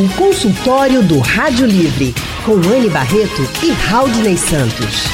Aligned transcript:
O 0.00 0.08
consultório 0.16 1.02
do 1.02 1.18
Rádio 1.18 1.66
Livre, 1.66 2.14
com 2.42 2.54
Anne 2.54 2.88
Barreto 2.88 3.42
e 3.62 3.70
Raudney 3.70 4.38
Santos. 4.38 5.04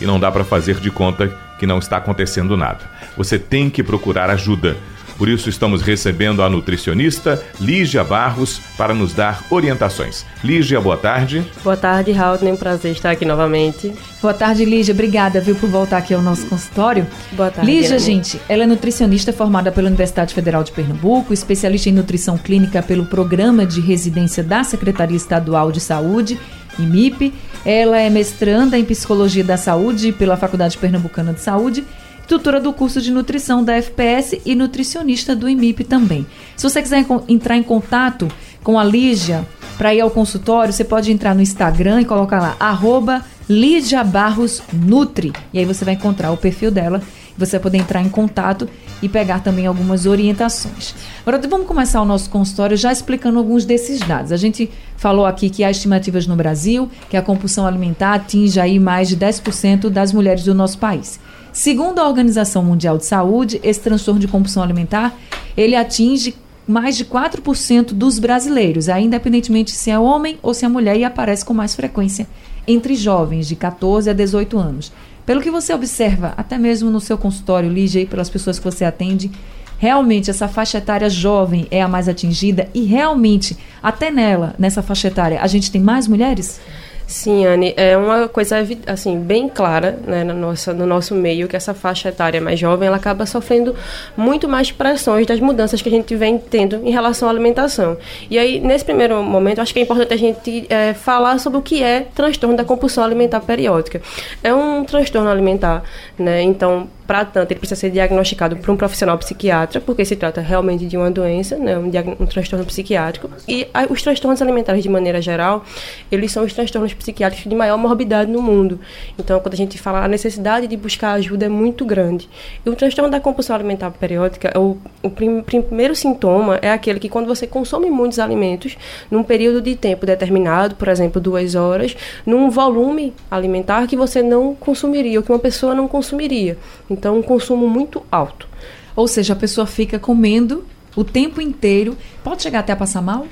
E 0.00 0.04
não 0.04 0.18
dá 0.18 0.32
para 0.32 0.44
fazer 0.44 0.80
de 0.80 0.90
conta 0.90 1.45
que 1.58 1.66
não 1.66 1.78
está 1.78 1.96
acontecendo 1.96 2.56
nada 2.56 2.96
você 3.16 3.38
tem 3.38 3.70
que 3.70 3.82
procurar 3.82 4.30
ajuda. 4.30 4.76
Por 5.16 5.30
isso, 5.30 5.48
estamos 5.48 5.80
recebendo 5.80 6.42
a 6.42 6.50
nutricionista 6.50 7.42
Lígia 7.58 8.04
Barros 8.04 8.60
para 8.76 8.92
nos 8.92 9.14
dar 9.14 9.42
orientações. 9.48 10.26
Lígia, 10.44 10.78
boa 10.78 10.98
tarde. 10.98 11.42
Boa 11.64 11.76
tarde, 11.76 12.12
Raul. 12.12 12.38
É 12.42 12.52
um 12.52 12.56
prazer 12.56 12.92
estar 12.92 13.12
aqui 13.12 13.24
novamente. 13.24 13.94
Boa 14.20 14.34
tarde, 14.34 14.66
Lígia. 14.66 14.92
Obrigada, 14.92 15.40
viu, 15.40 15.54
por 15.56 15.70
voltar 15.70 15.96
aqui 15.96 16.12
ao 16.12 16.20
nosso 16.20 16.44
consultório. 16.46 17.06
Boa 17.32 17.50
tarde. 17.50 17.70
Lígia, 17.70 17.98
gente, 17.98 18.38
ela 18.46 18.64
é 18.64 18.66
nutricionista 18.66 19.32
formada 19.32 19.72
pela 19.72 19.88
Universidade 19.88 20.34
Federal 20.34 20.62
de 20.62 20.72
Pernambuco, 20.72 21.32
especialista 21.32 21.88
em 21.88 21.92
nutrição 21.92 22.36
clínica 22.36 22.82
pelo 22.82 23.06
Programa 23.06 23.64
de 23.64 23.80
Residência 23.80 24.44
da 24.44 24.64
Secretaria 24.64 25.16
Estadual 25.16 25.72
de 25.72 25.80
Saúde, 25.80 26.38
IMIP. 26.78 27.32
Ela 27.64 27.98
é 27.98 28.08
mestranda 28.10 28.78
em 28.78 28.84
Psicologia 28.84 29.42
da 29.42 29.56
Saúde 29.56 30.12
pela 30.12 30.36
Faculdade 30.36 30.78
Pernambucana 30.78 31.32
de 31.32 31.40
Saúde 31.40 31.84
tutora 32.26 32.60
do 32.60 32.72
curso 32.72 33.00
de 33.00 33.12
nutrição 33.12 33.62
da 33.62 33.76
FPS 33.76 34.40
e 34.44 34.54
nutricionista 34.54 35.34
do 35.34 35.48
IMIP 35.48 35.84
também. 35.84 36.26
Se 36.56 36.68
você 36.68 36.82
quiser 36.82 37.06
entrar 37.28 37.56
em 37.56 37.62
contato 37.62 38.28
com 38.62 38.78
a 38.78 38.84
Lígia 38.84 39.46
para 39.78 39.94
ir 39.94 40.00
ao 40.00 40.10
consultório, 40.10 40.72
você 40.72 40.84
pode 40.84 41.12
entrar 41.12 41.34
no 41.34 41.42
Instagram 41.42 42.00
e 42.00 42.04
colocar 42.04 42.40
lá, 42.40 42.56
arroba 42.58 43.24
Lígia 43.48 44.02
Barros 44.02 44.62
Nutri. 44.72 45.32
E 45.52 45.58
aí 45.58 45.64
você 45.64 45.84
vai 45.84 45.94
encontrar 45.94 46.32
o 46.32 46.36
perfil 46.36 46.70
dela. 46.70 47.00
Você 47.36 47.52
vai 47.52 47.62
poder 47.62 47.78
entrar 47.78 48.02
em 48.02 48.08
contato 48.08 48.68
e 49.02 49.08
pegar 49.08 49.40
também 49.40 49.66
algumas 49.66 50.06
orientações. 50.06 50.94
Agora 51.24 51.40
vamos 51.48 51.66
começar 51.66 52.00
o 52.00 52.04
nosso 52.04 52.30
consultório 52.30 52.76
já 52.76 52.92
explicando 52.92 53.38
alguns 53.38 53.64
desses 53.64 54.00
dados. 54.00 54.32
A 54.32 54.36
gente 54.36 54.70
falou 54.96 55.26
aqui 55.26 55.50
que 55.50 55.62
há 55.62 55.70
estimativas 55.70 56.26
no 56.26 56.36
Brasil 56.36 56.90
que 57.10 57.16
a 57.16 57.22
compulsão 57.22 57.66
alimentar 57.66 58.14
atinge 58.14 58.58
aí 58.58 58.78
mais 58.78 59.08
de 59.08 59.16
10% 59.16 59.88
das 59.88 60.12
mulheres 60.12 60.44
do 60.44 60.54
nosso 60.54 60.78
país. 60.78 61.20
Segundo 61.52 61.98
a 61.98 62.06
Organização 62.06 62.62
Mundial 62.62 62.98
de 62.98 63.06
Saúde, 63.06 63.60
esse 63.62 63.80
transtorno 63.80 64.20
de 64.20 64.28
compulsão 64.28 64.62
alimentar, 64.62 65.16
ele 65.56 65.74
atinge 65.74 66.34
mais 66.66 66.96
de 66.96 67.04
4% 67.04 67.92
dos 67.92 68.18
brasileiros, 68.18 68.88
independentemente 68.88 69.70
se 69.70 69.90
é 69.90 69.98
homem 69.98 70.38
ou 70.42 70.52
se 70.52 70.64
é 70.64 70.68
mulher, 70.68 70.98
e 70.98 71.04
aparece 71.04 71.44
com 71.44 71.54
mais 71.54 71.74
frequência 71.74 72.26
entre 72.66 72.94
jovens 72.96 73.46
de 73.46 73.54
14 73.54 74.10
a 74.10 74.12
18 74.12 74.58
anos. 74.58 74.92
Pelo 75.26 75.42
que 75.42 75.50
você 75.50 75.74
observa, 75.74 76.32
até 76.36 76.56
mesmo 76.56 76.88
no 76.88 77.00
seu 77.00 77.18
consultório, 77.18 77.68
Lígia, 77.68 78.00
e 78.00 78.06
pelas 78.06 78.30
pessoas 78.30 78.60
que 78.60 78.64
você 78.64 78.84
atende, 78.84 79.28
realmente 79.76 80.30
essa 80.30 80.46
faixa 80.46 80.78
etária 80.78 81.10
jovem 81.10 81.66
é 81.68 81.82
a 81.82 81.88
mais 81.88 82.08
atingida 82.08 82.68
e 82.72 82.84
realmente, 82.84 83.58
até 83.82 84.08
nela, 84.08 84.54
nessa 84.56 84.82
faixa 84.82 85.08
etária, 85.08 85.42
a 85.42 85.46
gente 85.48 85.72
tem 85.72 85.82
mais 85.82 86.06
mulheres? 86.06 86.60
Sim, 87.06 87.46
Anne, 87.46 87.72
é 87.76 87.96
uma 87.96 88.26
coisa 88.26 88.56
assim 88.84 89.20
bem 89.20 89.48
clara 89.48 89.96
né, 90.04 90.24
no, 90.24 90.34
nosso, 90.34 90.74
no 90.74 90.84
nosso 90.84 91.14
meio 91.14 91.46
que 91.46 91.54
essa 91.54 91.72
faixa 91.72 92.08
etária 92.08 92.40
mais 92.40 92.58
jovem 92.58 92.88
ela 92.88 92.96
acaba 92.96 93.24
sofrendo 93.24 93.76
muito 94.16 94.48
mais 94.48 94.72
pressões 94.72 95.24
das 95.24 95.38
mudanças 95.38 95.80
que 95.80 95.88
a 95.88 95.92
gente 95.92 96.16
vem 96.16 96.36
tendo 96.36 96.84
em 96.84 96.90
relação 96.90 97.28
à 97.28 97.30
alimentação. 97.30 97.96
E 98.28 98.36
aí, 98.36 98.58
nesse 98.58 98.84
primeiro 98.84 99.22
momento, 99.22 99.60
acho 99.60 99.72
que 99.72 99.78
é 99.78 99.82
importante 99.82 100.12
a 100.12 100.16
gente 100.16 100.66
é, 100.68 100.94
falar 100.94 101.38
sobre 101.38 101.60
o 101.60 101.62
que 101.62 101.80
é 101.80 102.08
transtorno 102.12 102.56
da 102.56 102.64
compulsão 102.64 103.04
alimentar 103.04 103.40
periódica. 103.40 104.02
É 104.42 104.52
um 104.52 104.84
transtorno 104.84 105.30
alimentar, 105.30 105.84
né? 106.18 106.42
Então, 106.42 106.88
para 107.06 107.24
tanto, 107.24 107.52
ele 107.52 107.60
precisa 107.60 107.80
ser 107.80 107.90
diagnosticado 107.90 108.56
por 108.56 108.70
um 108.70 108.76
profissional 108.76 109.16
psiquiatra, 109.18 109.80
porque 109.80 110.04
se 110.04 110.16
trata 110.16 110.40
realmente 110.40 110.86
de 110.86 110.96
uma 110.96 111.10
doença, 111.10 111.56
né, 111.56 111.78
um, 111.78 111.86
um 112.20 112.26
transtorno 112.26 112.64
psiquiátrico. 112.64 113.30
E 113.46 113.68
a, 113.72 113.86
os 113.90 114.02
transtornos 114.02 114.42
alimentares, 114.42 114.82
de 114.82 114.88
maneira 114.88 115.20
geral, 115.20 115.64
eles 116.10 116.32
são 116.32 116.44
os 116.44 116.52
transtornos 116.52 116.92
psiquiátricos 116.94 117.48
de 117.48 117.54
maior 117.54 117.78
morbidade 117.78 118.30
no 118.30 118.42
mundo. 118.42 118.80
Então, 119.18 119.38
quando 119.40 119.54
a 119.54 119.56
gente 119.56 119.78
fala 119.78 120.04
a 120.04 120.08
necessidade 120.08 120.66
de 120.66 120.76
buscar 120.76 121.12
ajuda 121.12 121.46
é 121.46 121.48
muito 121.48 121.84
grande. 121.84 122.28
E 122.64 122.70
o 122.70 122.74
transtorno 122.74 123.10
da 123.10 123.20
compulsão 123.20 123.54
alimentar 123.54 123.90
periódica, 123.92 124.58
o, 124.58 124.76
o 125.02 125.10
prim, 125.10 125.42
primeiro 125.42 125.94
sintoma 125.94 126.58
é 126.60 126.70
aquele 126.70 126.98
que 126.98 127.08
quando 127.08 127.26
você 127.26 127.46
consome 127.46 127.90
muitos 127.90 128.18
alimentos, 128.18 128.76
num 129.10 129.22
período 129.22 129.60
de 129.62 129.76
tempo 129.76 130.04
determinado, 130.04 130.74
por 130.74 130.88
exemplo, 130.88 131.20
duas 131.20 131.54
horas, 131.54 131.96
num 132.24 132.50
volume 132.50 133.14
alimentar 133.30 133.86
que 133.86 133.96
você 133.96 134.22
não 134.22 134.54
consumiria, 134.54 135.18
ou 135.18 135.24
que 135.24 135.30
uma 135.30 135.38
pessoa 135.38 135.74
não 135.74 135.86
consumiria. 135.86 136.56
Então, 136.96 137.18
um 137.18 137.22
consumo 137.22 137.68
muito 137.68 138.02
alto. 138.10 138.48
Ou 138.94 139.06
seja, 139.06 139.34
a 139.34 139.36
pessoa 139.36 139.66
fica 139.66 139.98
comendo 139.98 140.64
o 140.96 141.04
tempo 141.04 141.40
inteiro. 141.40 141.96
Pode 142.24 142.42
chegar 142.42 142.60
até 142.60 142.72
a 142.72 142.76
passar 142.76 143.02
mal? 143.02 143.26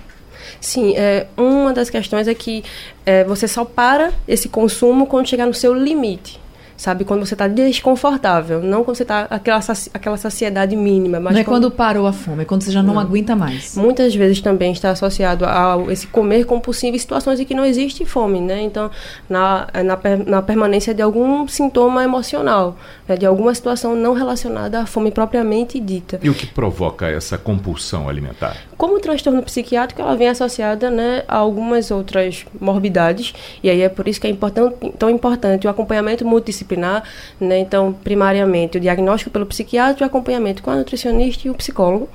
Sim, 0.61 0.95
é, 0.97 1.27
uma 1.37 1.73
das 1.73 1.89
questões 1.89 2.29
é 2.29 2.35
que 2.35 2.63
é, 3.05 3.25
você 3.25 3.49
só 3.49 3.65
para 3.65 4.13
esse 4.29 4.49
consumo 4.49 5.07
quando 5.07 5.29
chegar 5.29 5.47
no 5.47 5.55
seu 5.55 5.75
limite 5.75 6.44
sabe? 6.77 7.05
Quando 7.05 7.25
você 7.25 7.35
está 7.35 7.47
desconfortável, 7.49 8.61
não 8.61 8.85
quando 8.85 8.97
você 8.97 9.03
está 9.03 9.27
aquela, 9.31 9.61
aquela 9.93 10.17
saciedade 10.17 10.77
mínima. 10.77 11.21
Mas 11.21 11.35
não 11.35 11.41
é 11.41 11.45
quando 11.45 11.71
parou 11.71 12.07
a 12.07 12.13
fome, 12.13 12.43
é 12.43 12.45
quando 12.45 12.63
você 12.63 12.71
já 12.71 12.83
não, 12.83 12.95
não, 12.95 13.01
aguenta 13.01 13.37
mais. 13.37 13.77
Muitas 13.77 14.15
vezes 14.15 14.41
também 14.41 14.73
está 14.73 14.91
associado 14.91 15.45
a 15.45 15.77
esse 15.89 16.07
comer 16.07 16.45
compulsivo 16.45 16.97
em 16.97 16.99
situações 16.99 17.41
em 17.41 17.45
que 17.45 17.55
não 17.55 17.65
existe 17.65 18.05
fome, 18.05 18.41
né? 18.41 18.63
Então, 18.63 18.91
na, 19.29 19.69
na, 19.85 19.99
na 20.27 20.43
permanência 20.43 20.95
de 20.95 21.03
algum 21.03 21.47
sintoma 21.47 22.03
emocional, 22.03 22.77
né? 23.09 23.17
de 23.17 23.27
alguma 23.27 23.55
situação 23.55 23.95
não 23.95 24.15
relacionada 24.15 24.81
à 24.81 24.87
fome 24.87 25.11
propriamente 25.11 25.79
dita. 25.81 26.19
E 26.23 26.29
o 26.29 26.35
que 26.35 26.47
provoca 26.47 27.07
essa 27.07 27.39
compulsão 27.39 28.09
alimentar? 28.09 28.57
Como 28.85 28.97
o 28.97 29.01
transtorno 29.01 29.43
psiquiátrico, 29.43 30.03
ela 30.03 30.15
vem 30.15 30.29
associada 30.29 30.91
né, 30.91 31.25
a 31.27 31.39
algumas 31.39 31.91
outras 31.91 32.45
morbidades, 32.61 33.33
e 33.63 33.71
aí 33.71 33.81
é 33.81 33.89
por 33.89 34.07
isso 34.07 34.21
que 34.21 34.27
é 34.27 34.31
importante, 34.31 34.77
tão 34.99 35.09
importante 35.09 35.67
o 35.67 35.71
acompanhamento 35.71 36.23
multidisciplinar 36.23 37.03
né? 37.41 37.61
Então, 37.61 37.95
primariamente, 37.95 38.77
o 38.77 38.81
diagnóstico 38.83 39.31
pelo 39.31 39.47
psiquiatra, 39.47 40.05
o 40.05 40.07
acompanhamento 40.07 40.63
com 40.63 40.71
a 40.71 40.77
nutricionista 40.77 41.49
e 41.49 41.51
o 41.51 41.55
psicólogo. 41.55 42.11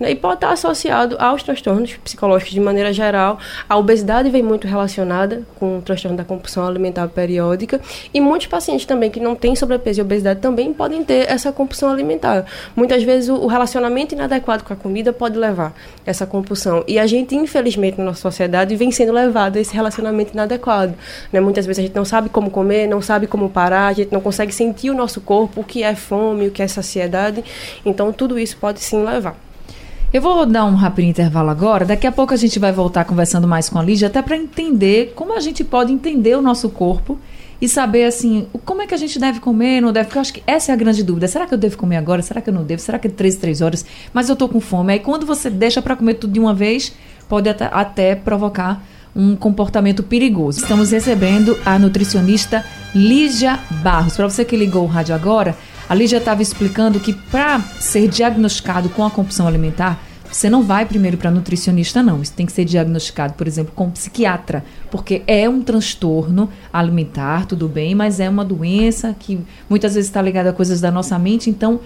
Né? 0.00 0.12
E 0.12 0.16
pode 0.16 0.36
estar 0.36 0.50
associado 0.50 1.14
aos 1.18 1.42
transtornos 1.42 1.92
psicológicos 1.98 2.54
de 2.54 2.60
maneira 2.60 2.90
geral. 2.90 3.38
A 3.68 3.76
obesidade 3.76 4.30
vem 4.30 4.42
muito 4.42 4.66
relacionada 4.66 5.42
com 5.56 5.78
o 5.78 5.82
transtorno 5.82 6.16
da 6.16 6.24
compulsão 6.24 6.66
alimentar 6.66 7.06
periódica. 7.08 7.78
E 8.12 8.20
muitos 8.20 8.46
pacientes 8.46 8.86
também 8.86 9.10
que 9.10 9.20
não 9.20 9.36
têm 9.36 9.54
sobrepeso 9.54 10.00
e 10.00 10.02
obesidade 10.02 10.40
também 10.40 10.72
podem 10.72 11.04
ter 11.04 11.30
essa 11.30 11.52
compulsão 11.52 11.90
alimentar. 11.90 12.46
Muitas 12.74 13.02
vezes 13.02 13.28
o 13.28 13.46
relacionamento 13.46 14.14
inadequado 14.14 14.64
com 14.64 14.72
a 14.72 14.76
comida 14.76 15.12
pode 15.12 15.38
levar 15.38 15.74
essa 16.06 16.26
compulsão. 16.26 16.82
E 16.88 16.98
a 16.98 17.06
gente, 17.06 17.36
infelizmente, 17.36 17.98
na 17.98 18.04
nossa 18.04 18.22
sociedade, 18.22 18.74
vem 18.76 18.90
sendo 18.90 19.12
levado 19.12 19.58
a 19.58 19.60
esse 19.60 19.74
relacionamento 19.74 20.32
inadequado. 20.32 20.94
Né? 21.30 21.40
Muitas 21.40 21.66
vezes 21.66 21.80
a 21.80 21.82
gente 21.82 21.94
não 21.94 22.06
sabe 22.06 22.30
como 22.30 22.50
comer, 22.50 22.86
não 22.86 23.02
sabe 23.02 23.26
como 23.26 23.50
parar, 23.50 23.88
a 23.88 23.92
gente 23.92 24.12
não 24.12 24.20
consegue 24.20 24.52
sentir 24.52 24.88
o 24.88 24.94
nosso 24.94 25.20
corpo, 25.20 25.60
o 25.60 25.64
que 25.64 25.82
é 25.82 25.94
fome, 25.94 26.48
o 26.48 26.50
que 26.50 26.62
é 26.62 26.68
saciedade. 26.68 27.44
Então, 27.84 28.12
tudo 28.12 28.38
isso 28.38 28.56
pode 28.56 28.80
sim 28.80 29.04
levar. 29.04 29.49
Eu 30.12 30.20
vou 30.20 30.44
dar 30.44 30.64
um 30.64 30.74
rápido 30.74 31.04
intervalo 31.04 31.50
agora. 31.50 31.84
Daqui 31.84 32.04
a 32.04 32.10
pouco 32.10 32.34
a 32.34 32.36
gente 32.36 32.58
vai 32.58 32.72
voltar 32.72 33.04
conversando 33.04 33.46
mais 33.46 33.68
com 33.68 33.78
a 33.78 33.82
Lígia, 33.82 34.08
até 34.08 34.20
para 34.20 34.36
entender 34.36 35.12
como 35.14 35.36
a 35.36 35.38
gente 35.38 35.62
pode 35.62 35.92
entender 35.92 36.36
o 36.36 36.42
nosso 36.42 36.68
corpo 36.68 37.16
e 37.60 37.68
saber 37.68 38.04
assim, 38.04 38.48
como 38.64 38.82
é 38.82 38.88
que 38.88 38.94
a 38.94 38.96
gente 38.96 39.20
deve 39.20 39.38
comer, 39.38 39.80
não 39.80 39.92
deve, 39.92 40.06
porque 40.06 40.18
eu 40.18 40.22
acho 40.22 40.32
que 40.32 40.42
essa 40.48 40.72
é 40.72 40.74
a 40.74 40.76
grande 40.76 41.04
dúvida. 41.04 41.28
Será 41.28 41.46
que 41.46 41.54
eu 41.54 41.58
devo 41.58 41.76
comer 41.76 41.96
agora? 41.96 42.22
Será 42.22 42.40
que 42.40 42.50
eu 42.50 42.54
não 42.54 42.64
devo? 42.64 42.82
Será 42.82 42.98
que 42.98 43.06
é 43.06 43.10
três, 43.10 43.36
três 43.36 43.60
horas? 43.60 43.86
Mas 44.12 44.28
eu 44.28 44.34
tô 44.34 44.48
com 44.48 44.60
fome. 44.60 44.94
Aí 44.94 44.98
quando 44.98 45.24
você 45.24 45.48
deixa 45.48 45.80
para 45.80 45.94
comer 45.94 46.14
tudo 46.14 46.32
de 46.32 46.40
uma 46.40 46.52
vez, 46.52 46.92
pode 47.28 47.48
até, 47.48 47.70
até 47.72 48.16
provocar 48.16 48.84
um 49.14 49.36
comportamento 49.36 50.02
perigoso. 50.02 50.58
Estamos 50.60 50.90
recebendo 50.90 51.56
a 51.64 51.78
nutricionista 51.78 52.64
Lígia 52.92 53.60
Barros. 53.80 54.16
Para 54.16 54.28
você 54.28 54.44
que 54.44 54.56
ligou 54.56 54.82
o 54.82 54.88
rádio 54.88 55.14
agora, 55.14 55.56
a 55.90 55.94
Lígia 55.96 56.18
estava 56.18 56.40
explicando 56.40 57.00
que 57.00 57.12
para 57.12 57.58
ser 57.80 58.06
diagnosticado 58.06 58.88
com 58.90 59.04
a 59.04 59.10
compulsão 59.10 59.48
alimentar, 59.48 60.00
você 60.30 60.48
não 60.48 60.62
vai 60.62 60.86
primeiro 60.86 61.16
para 61.16 61.32
nutricionista, 61.32 62.00
não. 62.00 62.22
Isso 62.22 62.32
tem 62.32 62.46
que 62.46 62.52
ser 62.52 62.64
diagnosticado, 62.64 63.34
por 63.34 63.44
exemplo, 63.48 63.72
com 63.74 63.86
um 63.86 63.90
psiquiatra, 63.90 64.64
porque 64.88 65.22
é 65.26 65.48
um 65.48 65.60
transtorno 65.60 66.48
alimentar, 66.72 67.44
tudo 67.44 67.68
bem, 67.68 67.96
mas 67.96 68.20
é 68.20 68.28
uma 68.28 68.44
doença 68.44 69.16
que 69.18 69.40
muitas 69.68 69.96
vezes 69.96 70.08
está 70.08 70.22
ligada 70.22 70.50
a 70.50 70.52
coisas 70.52 70.80
da 70.80 70.92
nossa 70.92 71.18
mente. 71.18 71.50
Então, 71.50 71.80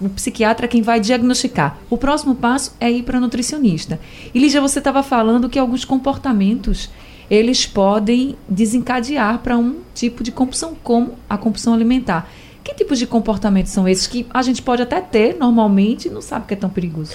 o 0.00 0.08
psiquiatra 0.10 0.66
é 0.66 0.68
quem 0.68 0.80
vai 0.80 1.00
diagnosticar. 1.00 1.78
O 1.90 1.98
próximo 1.98 2.36
passo 2.36 2.76
é 2.78 2.88
ir 2.92 3.02
para 3.02 3.18
nutricionista. 3.18 3.98
E 4.32 4.38
Lígia, 4.38 4.60
você 4.60 4.78
estava 4.78 5.02
falando 5.02 5.48
que 5.48 5.58
alguns 5.58 5.84
comportamentos 5.84 6.88
eles 7.28 7.66
podem 7.66 8.36
desencadear 8.48 9.38
para 9.38 9.58
um 9.58 9.78
tipo 9.94 10.22
de 10.22 10.30
compulsão, 10.30 10.76
como 10.80 11.14
a 11.28 11.36
compulsão 11.36 11.74
alimentar. 11.74 12.30
Que 12.62 12.74
tipos 12.74 12.98
de 12.98 13.06
comportamentos 13.06 13.72
são 13.72 13.88
esses 13.88 14.06
que 14.06 14.26
a 14.32 14.42
gente 14.42 14.62
pode 14.62 14.82
até 14.82 15.00
ter 15.00 15.36
normalmente 15.36 16.08
e 16.08 16.10
não 16.10 16.20
sabe 16.20 16.46
que 16.46 16.54
é 16.54 16.56
tão 16.56 16.70
perigoso? 16.70 17.14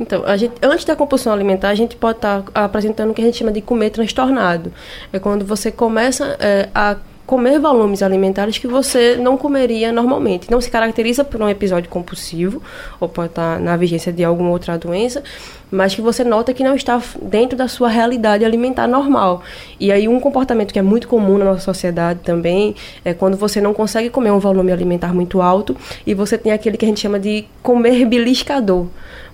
Então, 0.00 0.22
gente, 0.36 0.54
antes 0.62 0.84
da 0.84 0.94
compulsão 0.94 1.32
alimentar, 1.32 1.70
a 1.70 1.74
gente 1.74 1.96
pode 1.96 2.18
estar 2.18 2.42
tá 2.42 2.64
apresentando 2.64 3.10
o 3.10 3.14
que 3.14 3.20
a 3.20 3.24
gente 3.24 3.36
chama 3.36 3.50
de 3.50 3.60
comer 3.60 3.90
transtornado. 3.90 4.72
É 5.12 5.18
quando 5.18 5.44
você 5.44 5.72
começa 5.72 6.36
é, 6.38 6.68
a 6.74 6.96
comer 7.28 7.58
volumes 7.58 8.02
alimentares 8.02 8.56
que 8.56 8.66
você 8.66 9.16
não 9.16 9.36
comeria 9.36 9.92
normalmente. 9.92 10.50
Não 10.50 10.62
se 10.62 10.70
caracteriza 10.70 11.22
por 11.22 11.42
um 11.42 11.48
episódio 11.48 11.90
compulsivo, 11.90 12.62
ou 12.98 13.06
pode 13.06 13.28
estar 13.28 13.60
na 13.60 13.76
vigência 13.76 14.10
de 14.10 14.24
alguma 14.24 14.48
outra 14.48 14.78
doença, 14.78 15.22
mas 15.70 15.94
que 15.94 16.00
você 16.00 16.24
nota 16.24 16.52
que 16.52 16.62
não 16.64 16.74
está 16.74 17.00
dentro 17.22 17.56
da 17.56 17.68
sua 17.68 17.88
realidade 17.88 18.44
alimentar 18.44 18.86
normal. 18.86 19.42
E 19.78 19.92
aí 19.92 20.08
um 20.08 20.20
comportamento 20.20 20.72
que 20.72 20.78
é 20.78 20.82
muito 20.82 21.08
comum 21.08 21.38
na 21.38 21.44
nossa 21.44 21.60
sociedade 21.60 22.20
também 22.22 22.74
é 23.04 23.14
quando 23.14 23.36
você 23.36 23.60
não 23.60 23.74
consegue 23.74 24.10
comer 24.10 24.30
um 24.30 24.38
volume 24.38 24.72
alimentar 24.72 25.14
muito 25.14 25.40
alto 25.40 25.76
e 26.06 26.14
você 26.14 26.38
tem 26.38 26.52
aquele 26.52 26.76
que 26.76 26.84
a 26.84 26.88
gente 26.88 27.00
chama 27.00 27.18
de 27.18 27.44
comer 27.62 28.04
beliscador 28.04 28.86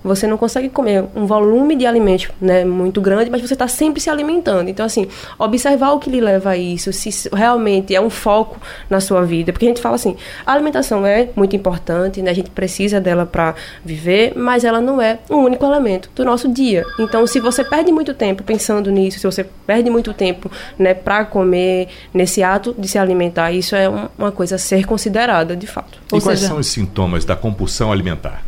você 0.05 0.27
não 0.27 0.37
consegue 0.37 0.69
comer 0.69 1.07
um 1.17 1.25
volume 1.25 1.75
de 1.75 1.87
alimentos 1.87 2.29
né, 2.39 2.63
muito 2.63 3.01
grande, 3.01 3.31
mas 3.31 3.41
você 3.41 3.55
está 3.55 3.67
sempre 3.67 4.03
se 4.03 4.11
alimentando. 4.11 4.69
Então, 4.69 4.85
assim, 4.85 5.09
observar 5.39 5.93
o 5.93 5.99
que 5.99 6.11
lhe 6.11 6.21
leva 6.21 6.51
a 6.51 6.57
isso, 6.57 6.93
se 6.93 7.31
realmente 7.33 7.95
é 7.95 8.01
um 8.01 8.11
foco 8.11 8.61
na 8.91 9.01
sua 9.01 9.25
vida. 9.25 9.51
Porque 9.51 9.65
a 9.65 9.69
gente 9.69 9.81
fala 9.81 9.95
assim, 9.95 10.15
a 10.45 10.53
alimentação 10.53 11.07
é 11.07 11.31
muito 11.35 11.57
importante, 11.57 12.21
né, 12.21 12.31
a 12.31 12.35
gente 12.35 12.51
precisa 12.51 13.01
dela 13.01 13.25
para 13.25 13.55
viver, 13.83 14.35
mas 14.37 14.63
ela 14.63 14.81
não 14.81 15.01
é 15.01 15.19
um 15.31 15.39
único 15.39 15.65
elemento 15.65 16.11
do 16.25 16.31
nosso 16.31 16.49
dia. 16.49 16.85
Então, 16.99 17.27
se 17.27 17.39
você 17.39 17.63
perde 17.63 17.93
muito 17.93 18.15
tempo 18.15 18.43
pensando 18.43 18.91
nisso, 18.91 19.19
se 19.19 19.27
você 19.27 19.45
perde 19.67 19.91
muito 19.91 20.13
tempo 20.13 20.51
né, 20.79 20.95
para 20.95 21.25
comer, 21.25 21.89
nesse 22.13 22.43
ato 22.43 22.75
de 22.77 22.89
se 22.89 22.99
alimentar, 22.99 23.53
isso 23.53 23.77
é 23.77 23.89
uma 23.89 24.33
coisa 24.33 24.57
a 24.57 24.59
ser 24.59 24.87
considerada, 24.87 25.55
de 25.55 25.67
fato. 25.67 25.99
E 26.11 26.15
Ou 26.15 26.21
quais 26.21 26.39
seja... 26.39 26.51
são 26.51 26.59
os 26.59 26.67
sintomas 26.67 27.25
da 27.25 27.37
compulsão 27.37 27.93
alimentar? 27.93 28.43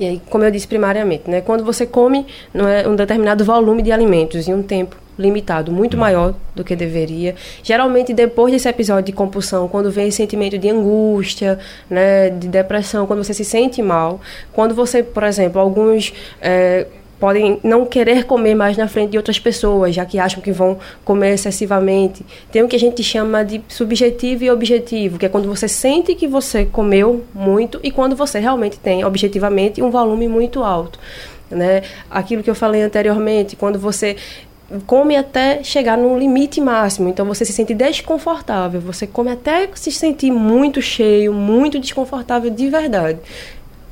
E 0.00 0.06
aí, 0.06 0.22
como 0.30 0.44
eu 0.44 0.50
disse 0.50 0.66
primariamente, 0.66 1.28
né, 1.28 1.40
quando 1.40 1.64
você 1.64 1.84
come 1.84 2.24
não 2.54 2.68
é, 2.68 2.86
um 2.86 2.94
determinado 2.94 3.44
volume 3.44 3.82
de 3.82 3.90
alimentos 3.90 4.46
em 4.46 4.54
um 4.54 4.62
tempo 4.62 4.96
limitado, 5.18 5.72
muito 5.72 5.96
hum. 5.96 6.00
maior 6.00 6.34
do 6.54 6.62
que 6.62 6.76
deveria. 6.76 7.34
Geralmente, 7.62 8.14
depois 8.14 8.52
desse 8.52 8.68
episódio 8.68 9.06
de 9.06 9.12
compulsão, 9.12 9.66
quando 9.66 9.90
vem 9.90 10.06
esse 10.06 10.18
sentimento 10.18 10.56
de 10.56 10.70
angústia, 10.70 11.58
né, 11.90 12.30
de 12.30 12.46
depressão, 12.46 13.06
quando 13.06 13.24
você 13.24 13.34
se 13.34 13.44
sente 13.44 13.82
mal, 13.82 14.20
quando 14.52 14.74
você, 14.74 15.02
por 15.02 15.24
exemplo, 15.24 15.60
alguns 15.60 16.14
é, 16.40 16.86
podem 17.18 17.58
não 17.62 17.84
querer 17.84 18.24
comer 18.24 18.54
mais 18.54 18.76
na 18.76 18.88
frente 18.88 19.10
de 19.10 19.16
outras 19.16 19.38
pessoas, 19.38 19.94
já 19.94 20.04
que 20.04 20.18
acham 20.18 20.40
que 20.40 20.52
vão 20.52 20.78
comer 21.04 21.34
excessivamente. 21.34 22.24
Tem 22.50 22.62
o 22.62 22.68
que 22.68 22.76
a 22.76 22.78
gente 22.78 23.02
chama 23.02 23.44
de 23.44 23.60
subjetivo 23.68 24.44
e 24.44 24.50
objetivo, 24.50 25.18
que 25.18 25.26
é 25.26 25.28
quando 25.28 25.48
você 25.48 25.68
sente 25.68 26.14
que 26.14 26.26
você 26.26 26.64
comeu 26.64 27.24
muito 27.34 27.80
e 27.82 27.90
quando 27.90 28.14
você 28.14 28.38
realmente 28.38 28.78
tem 28.78 29.04
objetivamente 29.04 29.82
um 29.82 29.90
volume 29.90 30.28
muito 30.28 30.62
alto. 30.62 30.98
Né? 31.50 31.82
Aquilo 32.10 32.42
que 32.42 32.50
eu 32.50 32.54
falei 32.54 32.82
anteriormente, 32.82 33.56
quando 33.56 33.78
você 33.78 34.16
come 34.86 35.16
até 35.16 35.62
chegar 35.62 35.96
no 35.96 36.18
limite 36.18 36.60
máximo, 36.60 37.08
então 37.08 37.24
você 37.24 37.44
se 37.44 37.52
sente 37.52 37.74
desconfortável, 37.74 38.80
você 38.80 39.06
come 39.06 39.30
até 39.30 39.68
se 39.74 39.90
sentir 39.90 40.30
muito 40.30 40.82
cheio, 40.82 41.32
muito 41.32 41.78
desconfortável 41.78 42.50
de 42.50 42.68
verdade. 42.68 43.18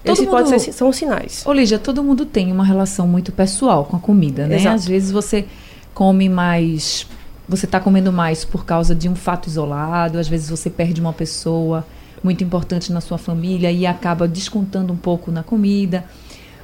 Todo 0.06 0.14
Esse 0.14 0.22
mundo... 0.22 0.30
pode 0.30 0.60
ser, 0.60 0.72
são 0.72 0.92
sinais. 0.92 1.44
Ô, 1.44 1.52
Lígia, 1.52 1.78
todo 1.78 2.02
mundo 2.02 2.24
tem 2.24 2.52
uma 2.52 2.64
relação 2.64 3.08
muito 3.08 3.32
pessoal 3.32 3.84
com 3.84 3.96
a 3.96 4.00
comida, 4.00 4.46
né? 4.46 4.56
Exato. 4.56 4.76
Às 4.76 4.86
vezes 4.86 5.10
você 5.10 5.44
come 5.92 6.28
mais. 6.28 7.06
Você 7.48 7.66
está 7.66 7.80
comendo 7.80 8.12
mais 8.12 8.44
por 8.44 8.64
causa 8.64 8.94
de 8.94 9.08
um 9.08 9.14
fato 9.14 9.48
isolado, 9.48 10.18
às 10.18 10.26
vezes 10.26 10.48
você 10.48 10.70
perde 10.70 11.00
uma 11.00 11.12
pessoa 11.12 11.86
muito 12.22 12.42
importante 12.42 12.92
na 12.92 13.00
sua 13.00 13.18
família 13.18 13.70
e 13.70 13.86
acaba 13.86 14.26
descontando 14.26 14.92
um 14.92 14.96
pouco 14.96 15.30
na 15.30 15.42
comida. 15.42 16.04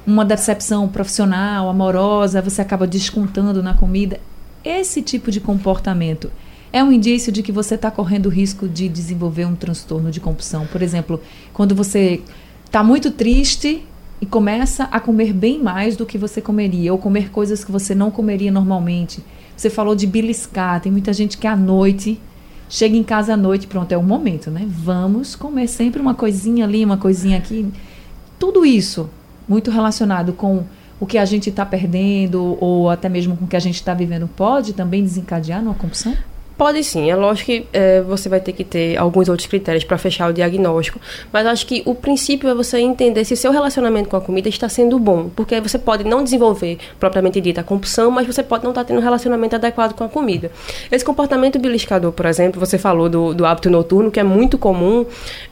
Uma 0.05 0.25
decepção 0.25 0.87
profissional, 0.89 1.69
amorosa, 1.69 2.41
você 2.41 2.61
acaba 2.61 2.85
descontando 2.85 3.63
na 3.63 3.73
comida. 3.73 4.19
Esse 4.63 5.01
tipo 5.01 5.31
de 5.31 5.39
comportamento 5.39 6.29
é 6.73 6.83
um 6.83 6.91
indício 6.91 7.31
de 7.31 7.43
que 7.43 7.51
você 7.51 7.75
está 7.75 7.89
correndo 7.91 8.27
risco 8.27 8.67
de 8.67 8.89
desenvolver 8.89 9.45
um 9.45 9.55
transtorno 9.55 10.11
de 10.11 10.19
compulsão. 10.19 10.65
Por 10.65 10.81
exemplo, 10.81 11.21
quando 11.53 11.73
você 11.75 12.21
está 12.73 12.83
muito 12.83 13.11
triste 13.11 13.85
e 14.19 14.25
começa 14.25 14.85
a 14.85 14.99
comer 14.99 15.31
bem 15.31 15.61
mais 15.61 15.95
do 15.95 16.07
que 16.07 16.17
você 16.17 16.41
comeria, 16.41 16.91
ou 16.91 16.97
comer 16.97 17.29
coisas 17.29 17.63
que 17.63 17.71
você 17.71 17.93
não 17.93 18.09
comeria 18.09 18.51
normalmente. 18.51 19.23
Você 19.55 19.69
falou 19.69 19.93
de 19.93 20.07
beliscar, 20.07 20.81
tem 20.81 20.91
muita 20.91 21.13
gente 21.13 21.37
que 21.37 21.45
à 21.45 21.55
noite 21.55 22.19
chega 22.67 22.97
em 22.97 23.03
casa 23.03 23.35
à 23.35 23.37
noite, 23.37 23.67
pronto, 23.67 23.91
é 23.91 23.97
o 23.97 24.01
momento, 24.01 24.49
né? 24.49 24.65
Vamos 24.67 25.35
comer 25.35 25.67
sempre 25.67 26.01
uma 26.01 26.15
coisinha 26.15 26.65
ali, 26.65 26.83
uma 26.83 26.97
coisinha 26.97 27.37
aqui. 27.37 27.71
Tudo 28.39 28.65
isso 28.65 29.07
muito 29.47 29.69
relacionado 29.69 30.33
com 30.33 30.63
o 30.99 31.05
que 31.05 31.19
a 31.19 31.25
gente 31.25 31.51
está 31.51 31.63
perdendo 31.63 32.57
ou 32.59 32.89
até 32.89 33.07
mesmo 33.07 33.37
com 33.37 33.45
o 33.45 33.47
que 33.47 33.55
a 33.55 33.59
gente 33.59 33.75
está 33.75 33.93
vivendo 33.93 34.27
pode 34.27 34.73
também 34.73 35.03
desencadear 35.03 35.61
numa 35.61 35.75
compulsão? 35.75 36.17
Pode 36.55 36.83
sim, 36.83 37.09
é 37.09 37.15
lógico 37.15 37.47
que 37.47 37.67
é, 37.73 38.01
você 38.01 38.29
vai 38.29 38.39
ter 38.39 38.53
que 38.53 38.63
ter 38.63 38.95
alguns 38.95 39.27
outros 39.27 39.47
critérios 39.47 39.83
para 39.83 39.97
fechar 39.97 40.29
o 40.29 40.33
diagnóstico, 40.33 40.99
mas 41.31 41.47
acho 41.47 41.65
que 41.65 41.81
o 41.83 41.95
princípio 41.95 42.47
é 42.47 42.53
você 42.53 42.79
entender 42.79 43.25
se 43.25 43.35
seu 43.35 43.51
relacionamento 43.51 44.07
com 44.07 44.15
a 44.15 44.21
comida 44.21 44.47
está 44.47 44.69
sendo 44.69 44.99
bom, 44.99 45.31
porque 45.35 45.59
você 45.59 45.79
pode 45.79 46.03
não 46.03 46.23
desenvolver 46.23 46.77
propriamente 46.99 47.41
dita 47.41 47.61
a 47.61 47.63
compulsão, 47.63 48.11
mas 48.11 48.27
você 48.27 48.43
pode 48.43 48.63
não 48.63 48.69
estar 48.69 48.83
tendo 48.83 48.99
um 48.99 49.01
relacionamento 49.01 49.55
adequado 49.55 49.93
com 49.93 50.03
a 50.03 50.09
comida. 50.09 50.51
Esse 50.91 51.03
comportamento 51.03 51.57
beliscador, 51.57 52.11
por 52.11 52.27
exemplo, 52.27 52.59
você 52.59 52.77
falou 52.77 53.09
do, 53.09 53.33
do 53.33 53.45
hábito 53.47 53.71
noturno, 53.71 54.11
que 54.11 54.19
é 54.19 54.23
muito 54.23 54.55
comum, 54.57 55.07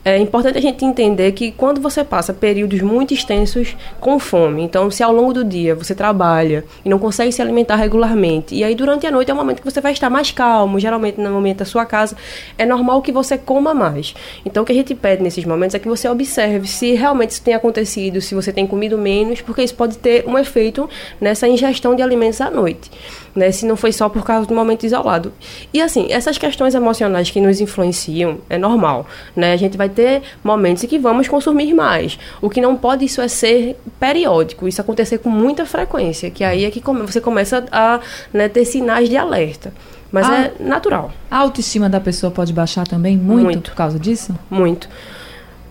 é 0.06 0.20
importante 0.20 0.60
a 0.60 0.62
gente 0.62 0.86
entender 0.86 1.32
que 1.32 1.52
quando 1.52 1.82
você 1.82 2.04
passa 2.04 2.32
períodos 2.32 2.80
muito 2.82 3.12
extensos 3.12 3.76
com 4.00 4.20
fome, 4.20 4.62
então 4.62 4.92
se 4.92 5.02
ao 5.02 5.12
longo 5.12 5.34
do 5.34 5.44
dia 5.44 5.74
você 5.74 5.96
trabalha 5.96 6.64
e 6.86 6.90
não 6.90 7.00
consegue 7.00 7.32
se 7.32 7.42
alimentar 7.42 7.76
regularmente, 7.78 8.54
e 8.54 8.64
aí 8.64 8.76
durante 8.76 9.08
a 9.08 9.12
noite 9.12 9.32
é 9.32 9.34
o 9.34 9.38
momento 9.38 9.64
que 9.64 9.70
você 9.70 9.82
vai 9.82 9.94
estar 9.94 10.10
mais 10.10 10.32
calmo, 10.32 10.80
já 10.80 10.91
geralmente 10.92 11.20
no 11.20 11.32
momento 11.32 11.60
da 11.60 11.66
sua 11.66 11.86
casa, 11.86 12.18
é 12.58 12.66
normal 12.66 13.02
que 13.02 13.12
você 13.12 13.38
coma 13.38 13.74
mais. 13.74 14.14
Então, 14.46 14.64
o 14.64 14.66
que 14.66 14.74
a 14.74 14.76
gente 14.76 14.94
pede 14.94 15.24
nesses 15.24 15.46
momentos 15.46 15.74
é 15.74 15.80
que 15.80 15.88
você 15.88 16.10
observe 16.10 16.68
se 16.68 16.94
realmente 16.94 17.32
isso 17.32 17.42
tem 17.42 17.54
acontecido, 17.54 18.20
se 18.20 18.36
você 18.36 18.52
tem 18.52 18.68
comido 18.68 18.98
menos, 18.98 19.40
porque 19.40 19.64
isso 19.64 19.74
pode 19.74 19.98
ter 19.98 20.28
um 20.28 20.38
efeito 20.38 20.90
nessa 21.20 21.48
ingestão 21.48 21.96
de 21.96 22.02
alimentos 22.02 22.42
à 22.42 22.52
noite. 22.52 22.92
Né, 23.34 23.50
se 23.50 23.66
não 23.66 23.78
foi 23.78 23.94
só 23.94 24.10
por 24.10 24.26
causa 24.26 24.46
do 24.46 24.54
momento 24.54 24.86
isolado. 24.86 25.32
E 25.74 25.82
assim, 25.82 26.08
essas 26.10 26.38
questões 26.38 26.76
emocionais 26.76 27.30
que 27.32 27.40
nos 27.40 27.62
influenciam 27.62 28.40
é 28.50 28.58
normal, 28.58 29.08
né? 29.34 29.54
A 29.54 29.56
gente 29.56 29.78
vai 29.78 29.88
ter 29.88 30.22
momentos 30.44 30.84
em 30.84 30.88
que 30.88 31.00
vamos 31.00 31.30
consumir 31.30 31.74
mais. 31.74 32.20
O 32.42 32.50
que 32.50 32.60
não 32.60 32.76
pode 32.76 33.06
isso 33.06 33.22
é 33.22 33.30
ser 33.30 33.78
periódico, 33.98 34.68
isso 34.68 34.82
acontecer 34.82 35.20
com 35.20 35.30
muita 35.30 35.66
frequência, 35.66 36.30
que 36.30 36.44
aí 36.44 36.66
é 36.66 36.72
que 36.72 36.82
você 36.82 37.22
começa 37.22 37.64
a 37.72 38.02
né, 38.34 38.50
ter 38.50 38.66
sinais 38.66 39.08
de 39.08 39.16
alerta. 39.16 39.72
Mas 40.12 40.30
a, 40.30 40.40
é 40.40 40.54
natural. 40.60 41.12
A 41.30 41.38
autoestima 41.38 41.90
da 41.90 42.00
pessoa 42.00 42.32
pode 42.32 42.52
baixar 42.52 42.86
também 42.88 43.18
muito, 43.18 43.44
muito. 43.44 43.70
por 43.72 43.76
causa 43.76 43.98
disso? 43.98 44.38
Muito. 44.50 44.90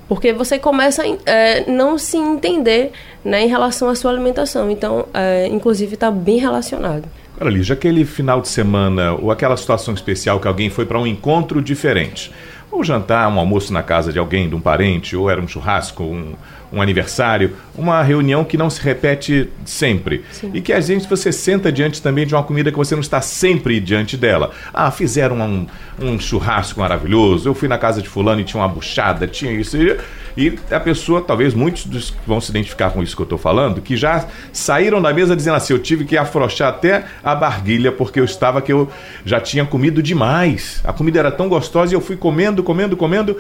Porque 0.09 0.33
você 0.33 0.59
começa 0.59 1.03
a 1.03 1.31
é, 1.31 1.71
não 1.71 1.97
se 1.97 2.17
entender 2.17 2.91
né, 3.25 3.45
em 3.45 3.49
relação 3.49 3.89
à 3.89 3.95
sua 3.95 4.11
alimentação. 4.11 4.71
Então, 4.71 5.07
é, 5.15 5.47
inclusive, 5.47 5.95
está 5.95 6.11
bem 6.11 6.39
relacionado. 6.39 7.05
Olha, 7.41 7.51
Lígia, 7.51 7.75
aquele 7.75 8.05
final 8.05 8.41
de 8.41 8.49
semana 8.49 9.13
ou 9.15 9.31
aquela 9.31 9.57
situação 9.57 9.95
especial 9.95 10.41
que 10.41 10.49
alguém 10.49 10.69
foi 10.69 10.85
para 10.85 10.99
um 10.99 11.07
encontro 11.07 11.63
diferente 11.63 12.33
ou 12.71 12.85
jantar, 12.85 13.29
um 13.29 13.39
almoço 13.39 13.73
na 13.73 13.83
casa 13.83 14.13
de 14.13 14.19
alguém, 14.19 14.49
de 14.49 14.55
um 14.55 14.61
parente, 14.61 15.17
ou 15.17 15.29
era 15.29 15.41
um 15.41 15.49
churrasco, 15.49 16.05
um, 16.05 16.35
um 16.73 16.81
aniversário, 16.81 17.57
uma 17.75 18.03
reunião 18.03 18.45
que 18.45 18.57
não 18.57 18.71
se 18.71 18.81
repete 18.81 19.49
sempre. 19.65 20.25
Sim. 20.31 20.51
E 20.55 20.61
que 20.61 20.73
às 20.73 20.89
vezes 20.89 21.07
você 21.07 21.33
senta 21.33 21.73
diante 21.73 22.01
também 22.01 22.27
de 22.27 22.35
uma 22.35 22.43
comida 22.45 22.71
que 22.71 22.79
você 22.79 22.95
não 22.95 23.01
está 23.01 23.21
sempre 23.21 23.81
diante 23.81 24.17
dela. 24.17 24.51
Ah, 24.73 24.91
fizeram 24.91 25.37
um, 25.41 25.67
um 26.01 26.19
churrasco 26.19 26.81
maravilhoso, 26.81 27.49
eu 27.49 27.55
fui 27.55 27.69
na 27.69 27.79
casa 27.79 28.01
de 28.01 28.09
fulano 28.09 28.41
e 28.41 28.45
tinha 28.45 28.63
uma 28.63 28.69
buchada, 28.69 29.27
tinha 29.27 29.53
isso. 29.53 29.77
E, 29.77 29.99
e 30.41 30.59
a 30.75 30.81
pessoa, 30.81 31.21
talvez 31.21 31.53
muitos 31.53 31.85
dos 31.85 32.15
vão 32.27 32.41
se 32.41 32.51
identificar 32.51 32.89
com 32.91 33.03
isso 33.03 33.15
que 33.15 33.21
eu 33.21 33.25
estou 33.25 33.37
falando, 33.37 33.83
que 33.83 33.95
já 33.95 34.27
saíram 34.55 35.03
da 35.03 35.13
mesa 35.13 35.37
dizendo 35.37 35.57
assim, 35.57 35.75
eu 35.75 35.79
tive 35.79 36.07
que 36.07 36.17
afrouxar 36.17 36.71
até 36.71 37.05
a 37.23 37.35
barguilha 37.35 37.93
porque 37.93 38.19
eu 38.19 38.25
estava 38.25 38.63
que 38.63 38.73
eu 38.73 38.89
já 39.23 39.39
tinha 39.39 39.67
comido 39.67 40.03
demais. 40.03 40.81
A 40.83 40.95
comida 40.95 41.19
era 41.19 41.31
tão 41.31 41.47
gostosa 41.47 41.93
e 41.93 41.95
eu 41.95 42.01
fui 42.01 42.17
comendo, 42.17 42.63
comendo, 42.63 42.97
comendo 42.97 43.37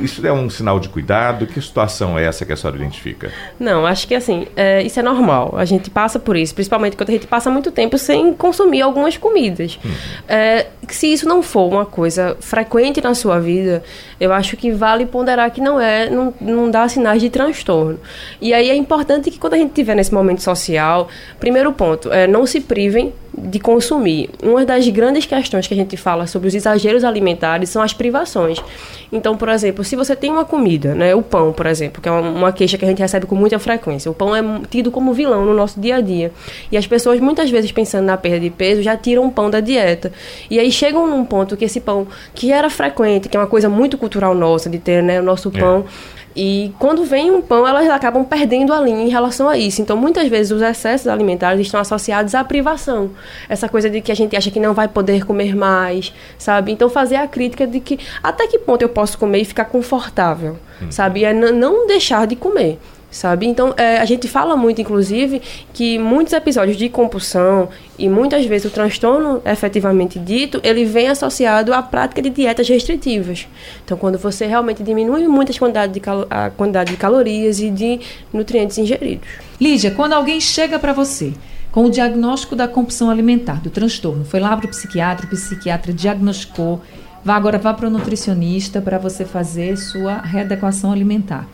Isso 0.00 0.24
é 0.26 0.32
um 0.32 0.48
sinal 0.48 0.78
de 0.78 0.88
cuidado? 0.88 1.46
Que 1.46 1.60
situação 1.60 2.18
é 2.18 2.24
essa 2.24 2.44
que 2.44 2.52
a 2.52 2.56
senhora 2.56 2.78
identifica? 2.78 3.32
Não, 3.58 3.84
acho 3.84 4.06
que 4.06 4.14
assim, 4.14 4.46
é, 4.56 4.82
isso 4.82 5.00
é 5.00 5.02
normal. 5.02 5.54
A 5.56 5.64
gente 5.64 5.90
passa 5.90 6.18
por 6.18 6.36
isso, 6.36 6.54
principalmente 6.54 6.96
quando 6.96 7.08
a 7.10 7.12
gente 7.12 7.26
passa 7.26 7.50
muito 7.50 7.70
tempo 7.70 7.98
sem 7.98 8.32
consumir 8.32 8.82
algumas 8.82 9.16
comidas. 9.16 9.78
Hum. 9.84 9.90
É, 10.28 10.66
se 10.88 11.12
isso 11.12 11.26
não 11.26 11.42
for 11.42 11.68
uma 11.68 11.84
coisa 11.84 12.36
frequente 12.40 13.00
na 13.00 13.14
sua 13.14 13.40
vida, 13.40 13.82
eu 14.20 14.32
acho 14.32 14.56
que 14.56 14.70
vale 14.70 15.04
ponderar 15.04 15.50
que 15.50 15.60
não 15.60 15.80
é, 15.80 16.08
não, 16.08 16.32
não 16.40 16.70
dá 16.70 16.88
sinais 16.88 17.20
de 17.20 17.28
transtorno. 17.28 17.98
E 18.40 18.54
aí 18.54 18.70
é 18.70 18.74
importante 18.76 19.30
que 19.30 19.38
quando 19.38 19.54
a 19.54 19.58
gente 19.58 19.70
estiver 19.70 19.96
nesse 19.96 20.14
momento 20.14 20.42
social, 20.42 21.08
primeiro 21.40 21.72
ponto, 21.72 22.12
é, 22.12 22.26
não 22.26 22.46
se 22.46 22.60
privem 22.60 23.12
de 23.36 23.58
consumir. 23.58 24.30
Uma 24.42 24.64
das 24.64 24.86
grandes 24.88 25.24
questões 25.24 25.66
que 25.66 25.74
a 25.74 25.76
gente 25.76 25.96
fala 25.96 26.26
sobre 26.26 26.48
os 26.48 26.54
exageros 26.54 27.02
alimentares 27.04 27.70
são 27.70 27.82
as 27.82 27.92
privações. 27.92 28.62
Então, 29.10 29.36
por 29.36 29.48
exemplo, 29.48 29.82
se 29.84 29.96
você 29.96 30.14
tem 30.14 30.30
uma 30.30 30.44
comida, 30.44 30.94
né, 30.94 31.14
o 31.14 31.22
pão, 31.22 31.52
por 31.52 31.66
exemplo, 31.66 32.00
que 32.00 32.08
é 32.08 32.12
uma 32.12 32.52
queixa 32.52 32.78
que 32.78 32.84
a 32.84 32.88
gente 32.88 32.98
recebe 32.98 33.26
com 33.26 33.34
muita 33.34 33.58
frequência. 33.58 34.10
O 34.10 34.14
pão 34.14 34.34
é 34.34 34.42
tido 34.70 34.90
como 34.90 35.12
vilão 35.12 35.44
no 35.44 35.54
nosso 35.54 35.80
dia 35.80 35.96
a 35.96 36.00
dia. 36.00 36.32
E 36.70 36.76
as 36.76 36.86
pessoas 36.86 37.20
muitas 37.20 37.50
vezes 37.50 37.72
pensando 37.72 38.04
na 38.04 38.16
perda 38.16 38.40
de 38.40 38.50
peso 38.50 38.82
já 38.82 38.96
tiram 38.96 39.26
o 39.26 39.32
pão 39.32 39.50
da 39.50 39.60
dieta. 39.60 40.12
E 40.50 40.58
aí 40.58 40.70
chegam 40.70 41.06
num 41.06 41.24
ponto 41.24 41.56
que 41.56 41.64
esse 41.64 41.80
pão 41.80 42.06
que 42.34 42.52
era 42.52 42.68
frequente, 42.68 43.28
que 43.28 43.36
é 43.36 43.40
uma 43.40 43.46
coisa 43.46 43.68
muito 43.68 43.96
cultural 43.96 44.34
nossa 44.34 44.68
de 44.68 44.78
ter, 44.78 45.02
né, 45.02 45.20
o 45.20 45.22
nosso 45.22 45.50
é. 45.54 45.58
pão 45.58 45.84
é 45.84 46.21
e 46.34 46.72
quando 46.78 47.04
vem 47.04 47.30
um 47.30 47.42
pão, 47.42 47.66
elas 47.66 47.88
acabam 47.90 48.24
perdendo 48.24 48.72
a 48.72 48.80
linha 48.80 49.04
em 49.04 49.08
relação 49.08 49.48
a 49.48 49.56
isso. 49.56 49.82
Então, 49.82 49.96
muitas 49.96 50.28
vezes, 50.28 50.50
os 50.50 50.62
excessos 50.62 51.06
alimentares 51.06 51.60
estão 51.60 51.80
associados 51.80 52.34
à 52.34 52.42
privação. 52.42 53.10
Essa 53.48 53.68
coisa 53.68 53.90
de 53.90 54.00
que 54.00 54.10
a 54.10 54.14
gente 54.14 54.34
acha 54.36 54.50
que 54.50 54.58
não 54.58 54.72
vai 54.72 54.88
poder 54.88 55.26
comer 55.26 55.54
mais, 55.54 56.12
sabe? 56.38 56.72
Então, 56.72 56.88
fazer 56.88 57.16
a 57.16 57.26
crítica 57.26 57.66
de 57.66 57.80
que 57.80 57.98
até 58.22 58.46
que 58.46 58.58
ponto 58.58 58.82
eu 58.82 58.88
posso 58.88 59.18
comer 59.18 59.40
e 59.40 59.44
ficar 59.44 59.66
confortável, 59.66 60.58
hum. 60.80 60.90
sabe? 60.90 61.24
É 61.24 61.32
não 61.32 61.86
deixar 61.86 62.26
de 62.26 62.36
comer 62.36 62.78
sabe? 63.12 63.46
Então, 63.46 63.74
é, 63.76 63.98
a 63.98 64.04
gente 64.04 64.26
fala 64.26 64.56
muito, 64.56 64.80
inclusive, 64.80 65.40
que 65.72 65.98
muitos 65.98 66.32
episódios 66.32 66.76
de 66.76 66.88
compulsão 66.88 67.68
e 67.98 68.08
muitas 68.08 68.44
vezes 68.46 68.64
o 68.64 68.74
transtorno 68.74 69.40
efetivamente 69.44 70.18
dito, 70.18 70.60
ele 70.64 70.84
vem 70.84 71.08
associado 71.08 71.72
à 71.72 71.82
prática 71.82 72.20
de 72.22 72.30
dietas 72.30 72.68
restritivas. 72.68 73.46
Então, 73.84 73.96
quando 73.96 74.18
você 74.18 74.46
realmente 74.46 74.82
diminui 74.82 75.28
muito 75.28 75.52
a 75.52 75.58
quantidade 75.58 75.92
de, 75.92 76.02
a 76.30 76.50
quantidade 76.50 76.90
de 76.90 76.96
calorias 76.96 77.60
e 77.60 77.70
de 77.70 78.00
nutrientes 78.32 78.78
ingeridos. 78.78 79.28
Lígia, 79.60 79.90
quando 79.90 80.14
alguém 80.14 80.40
chega 80.40 80.78
para 80.78 80.92
você 80.92 81.32
com 81.70 81.84
o 81.84 81.90
diagnóstico 81.90 82.56
da 82.56 82.66
compulsão 82.66 83.10
alimentar, 83.10 83.60
do 83.60 83.70
transtorno, 83.70 84.24
foi 84.24 84.40
lá 84.40 84.56
para 84.56 84.66
o 84.66 84.68
psiquiatra, 84.68 85.26
o 85.26 85.28
psiquiatra 85.28 85.92
diagnosticou, 85.92 86.82
vá 87.24 87.36
agora 87.36 87.58
vá 87.58 87.72
para 87.72 87.86
o 87.86 87.90
nutricionista 87.90 88.80
para 88.80 88.98
você 88.98 89.24
fazer 89.24 89.76
sua 89.76 90.18
readequação 90.18 90.92
alimentar. 90.92 91.46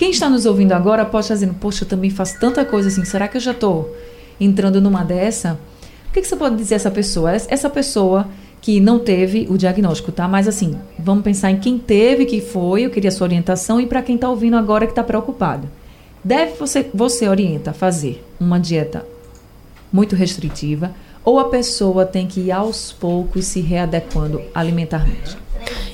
Quem 0.00 0.12
está 0.12 0.30
nos 0.30 0.46
ouvindo 0.46 0.72
agora 0.72 1.04
pode 1.04 1.26
estar 1.26 1.34
dizendo, 1.34 1.52
poxa, 1.52 1.84
eu 1.84 1.88
também 1.88 2.08
faço 2.08 2.40
tanta 2.40 2.64
coisa 2.64 2.88
assim, 2.88 3.04
será 3.04 3.28
que 3.28 3.36
eu 3.36 3.40
já 3.40 3.50
estou 3.50 3.94
entrando 4.40 4.80
numa 4.80 5.04
dessa? 5.04 5.60
O 6.08 6.12
que, 6.14 6.22
que 6.22 6.26
você 6.26 6.36
pode 6.36 6.56
dizer 6.56 6.72
a 6.72 6.76
essa 6.76 6.90
pessoa? 6.90 7.32
Essa 7.32 7.68
pessoa 7.68 8.26
que 8.62 8.80
não 8.80 8.98
teve 8.98 9.46
o 9.50 9.58
diagnóstico, 9.58 10.10
tá? 10.10 10.26
Mas 10.26 10.48
assim, 10.48 10.74
vamos 10.98 11.22
pensar 11.22 11.50
em 11.50 11.60
quem 11.60 11.76
teve, 11.76 12.24
que 12.24 12.40
foi, 12.40 12.86
eu 12.86 12.90
queria 12.90 13.08
a 13.08 13.12
sua 13.12 13.26
orientação, 13.26 13.78
e 13.78 13.86
para 13.86 14.00
quem 14.00 14.14
está 14.14 14.30
ouvindo 14.30 14.56
agora 14.56 14.86
que 14.86 14.92
está 14.92 15.04
preocupado. 15.04 15.68
Deve 16.24 16.54
você, 16.54 16.88
você 16.94 17.28
orienta 17.28 17.72
a 17.72 17.74
fazer 17.74 18.24
uma 18.40 18.58
dieta 18.58 19.04
muito 19.92 20.16
restritiva, 20.16 20.94
ou 21.22 21.38
a 21.38 21.50
pessoa 21.50 22.06
tem 22.06 22.26
que 22.26 22.40
ir 22.40 22.52
aos 22.52 22.90
poucos 22.90 23.44
se 23.44 23.60
readequando 23.60 24.40
alimentarmente? 24.54 25.36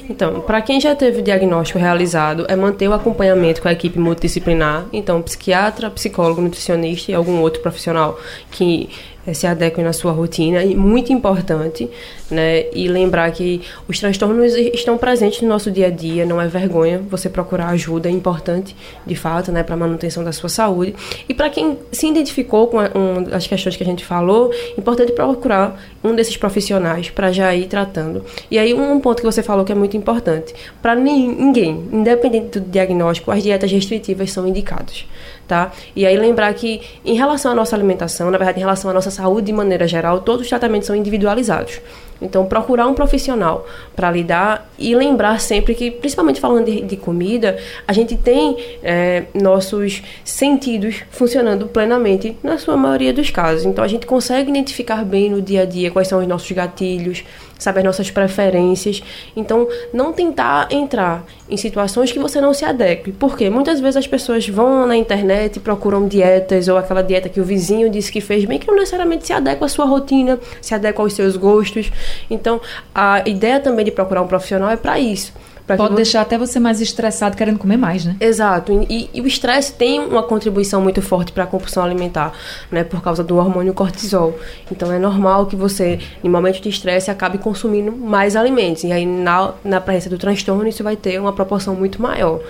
Então, 0.09 0.41
para 0.41 0.63
quem 0.63 0.81
já 0.81 0.95
teve 0.95 1.21
o 1.21 1.23
diagnóstico 1.23 1.79
realizado, 1.79 2.47
é 2.49 2.57
manter 2.57 2.89
o 2.89 2.93
acompanhamento 2.93 3.61
com 3.61 3.69
a 3.69 3.73
equipe 3.73 3.99
multidisciplinar, 3.99 4.87
então 4.93 5.21
psiquiatra, 5.23 5.91
psicólogo, 5.91 6.41
nutricionista 6.41 7.11
e 7.11 7.15
algum 7.15 7.41
outro 7.41 7.61
profissional 7.61 8.19
que 8.51 8.89
se 9.35 9.47
adequem 9.47 9.85
na 9.85 9.93
sua 9.93 10.13
rotina. 10.13 10.63
E 10.63 10.75
muito 10.75 11.13
importante, 11.13 11.89
né? 12.31 12.67
E 12.73 12.89
lembrar 12.89 13.31
que 13.31 13.63
os 13.89 13.99
transtornos 13.99 14.55
estão 14.55 14.97
presentes 14.99 15.43
no 15.43 15.49
nosso 15.49 15.71
dia 15.71 15.87
a 15.87 15.91
dia, 15.91 16.25
não 16.25 16.41
é 16.41 16.47
vergonha 16.47 17.03
você 17.11 17.29
procurar 17.29 17.69
ajuda, 17.69 18.09
é 18.09 18.13
importante, 18.13 18.77
de 19.07 19.15
fato, 19.15 19.53
né? 19.53 19.63
Para 19.63 19.77
manutenção 19.77 20.23
da 20.25 20.33
sua 20.33 20.49
saúde. 20.49 20.95
E 21.29 21.35
para 21.35 21.51
quem 21.51 21.79
se 21.93 22.07
identificou 22.07 22.69
com 22.69 22.79
um, 22.79 23.35
as 23.35 23.47
questões 23.47 23.77
que 23.77 23.83
a 23.83 23.87
gente 23.87 24.05
falou, 24.05 24.53
importante 24.77 25.13
procurar 25.13 25.81
um 26.03 26.15
desses 26.15 26.37
profissionais 26.37 27.11
para 27.11 27.33
já 27.33 27.55
ir 27.55 27.67
tratando. 27.67 28.25
E 28.51 28.59
aí, 28.59 28.75
um 28.75 29.01
ponto 29.01 29.21
que 29.21 29.27
você 29.27 29.43
falou 29.43 29.65
que 29.65 29.73
é 29.73 29.75
muito 29.75 29.97
importante: 29.97 30.55
para 30.81 30.95
ninguém, 30.95 31.89
independente 31.93 32.59
do 32.59 32.71
diagnóstico, 32.71 33.31
as 33.31 33.43
dietas 33.43 33.71
restritivas 33.71 34.31
são 34.31 34.47
indicadas 34.47 35.05
tá? 35.47 35.73
E 35.95 36.05
aí 36.05 36.17
lembrar 36.17 36.53
que 36.55 36.81
em 37.05 37.15
relação 37.15 37.53
à 37.53 37.55
nossa 37.55 37.77
alimentação, 37.77 38.31
na 38.31 38.39
verdade, 38.39 38.59
em 38.59 38.61
relação 38.61 38.91
à 38.91 38.95
nossa 38.95 39.11
saúde 39.17 39.47
de 39.47 39.53
maneira 39.53 39.87
geral, 39.89 40.21
todos 40.21 40.43
os 40.43 40.49
tratamentos 40.49 40.87
são 40.87 40.95
individualizados. 40.95 41.81
Então, 42.21 42.47
procurar 42.47 42.87
um 42.87 42.95
profissional 42.95 43.67
para 43.95 44.11
lidar 44.11 44.71
e 44.79 44.95
lembrar 44.95 45.41
sempre 45.41 45.75
que, 45.75 45.91
principalmente 45.91 46.41
falando 46.41 46.67
de, 46.67 46.83
de 46.83 46.97
comida, 46.97 47.59
a 47.87 47.93
gente 47.93 48.17
tem 48.17 48.57
é, 48.83 49.25
nossos 49.35 50.03
sentidos 50.25 51.03
funcionando 51.11 51.67
plenamente 51.67 52.37
na 52.43 52.59
sua 52.59 52.77
maioria 52.77 53.13
dos 53.13 53.31
casos. 53.31 53.65
Então, 53.65 53.85
a 53.85 53.89
gente 53.89 54.07
consegue 54.07 54.51
identificar 54.51 55.05
bem 55.05 55.31
no 55.31 55.41
dia 55.41 55.63
a 55.63 55.65
dia 55.65 55.91
quais 55.91 56.09
são 56.09 56.21
os 56.21 56.27
nossos 56.27 56.51
gatilhos, 56.53 57.25
sabe, 57.59 57.79
as 57.79 57.85
nossas 57.85 58.11
preferências. 58.11 59.03
Então, 59.35 59.69
não 59.93 60.13
tentar 60.13 60.69
entrar 60.71 61.25
em 61.49 61.57
situações 61.57 62.13
que 62.13 62.19
você 62.19 62.41
não 62.41 62.53
se 62.53 62.65
adeque. 62.65 63.13
Porque 63.13 63.49
muitas 63.49 63.81
vezes 63.81 63.97
as 63.97 64.07
pessoas 64.07 64.47
vão 64.49 64.87
na 64.87 64.97
internet 64.97 65.57
e 65.57 65.61
procuram 65.61 66.07
dietas 66.07 66.69
ou 66.69 66.77
aquela 66.77 67.03
dieta 67.03 67.29
que 67.29 67.41
o 67.41 67.45
vizinho 67.45 67.89
disse 67.89 68.11
que 68.11 68.21
fez 68.21 68.45
bem, 68.45 68.59
que 68.59 68.67
não 68.67 68.77
necessariamente 68.77 69.27
se 69.27 69.33
adequa 69.33 69.67
à 69.67 69.69
sua 69.69 69.87
rotina, 69.87 70.39
se 70.61 70.75
adequa 70.75 71.03
aos 71.03 71.13
seus 71.13 71.37
gostos. 71.37 71.91
Então, 72.31 72.61
a 72.95 73.23
ideia 73.27 73.61
também 73.61 73.85
de 73.85 73.91
procurar 73.91 74.23
um 74.23 74.27
profissional 74.27 74.66
é 74.69 74.77
para 74.77 74.99
isso 74.99 75.33
Pode 75.67 75.91
você... 75.91 75.95
deixar 75.97 76.21
até 76.21 76.39
você 76.39 76.61
mais 76.61 76.81
estressado 76.81 77.37
querendo 77.37 77.59
comer 77.59 77.77
mais, 77.77 78.05
né? 78.05 78.15
Exato. 78.21 78.87
E, 78.89 79.11
e 79.13 79.21
o 79.21 79.27
estresse 79.27 79.73
tem 79.73 79.99
uma 79.99 80.23
contribuição 80.23 80.81
muito 80.81 81.03
forte 81.03 81.33
para 81.33 81.43
a 81.43 81.47
compulsão 81.47 81.83
alimentar, 81.83 82.33
né? 82.71 82.85
Por 82.85 83.03
causa 83.03 83.25
do 83.25 83.37
hormônio 83.37 83.75
cortisol. 83.75 84.39
Então 84.71 84.93
é 84.93 84.99
normal 84.99 85.47
que 85.47 85.57
você, 85.57 85.99
em 86.23 86.29
momentos 86.29 86.61
de 86.61 86.69
estresse, 86.69 87.11
acabe 87.11 87.39
consumindo 87.39 87.91
mais 87.91 88.37
alimentos. 88.37 88.85
E 88.85 88.93
aí, 88.93 89.05
na, 89.05 89.55
na 89.65 89.81
presença 89.81 90.09
do 90.09 90.19
transtorno, 90.19 90.69
isso 90.69 90.85
vai 90.85 90.95
ter 90.95 91.21
uma 91.21 91.33
proporção 91.33 91.75
muito 91.75 92.01
maior. 92.01 92.41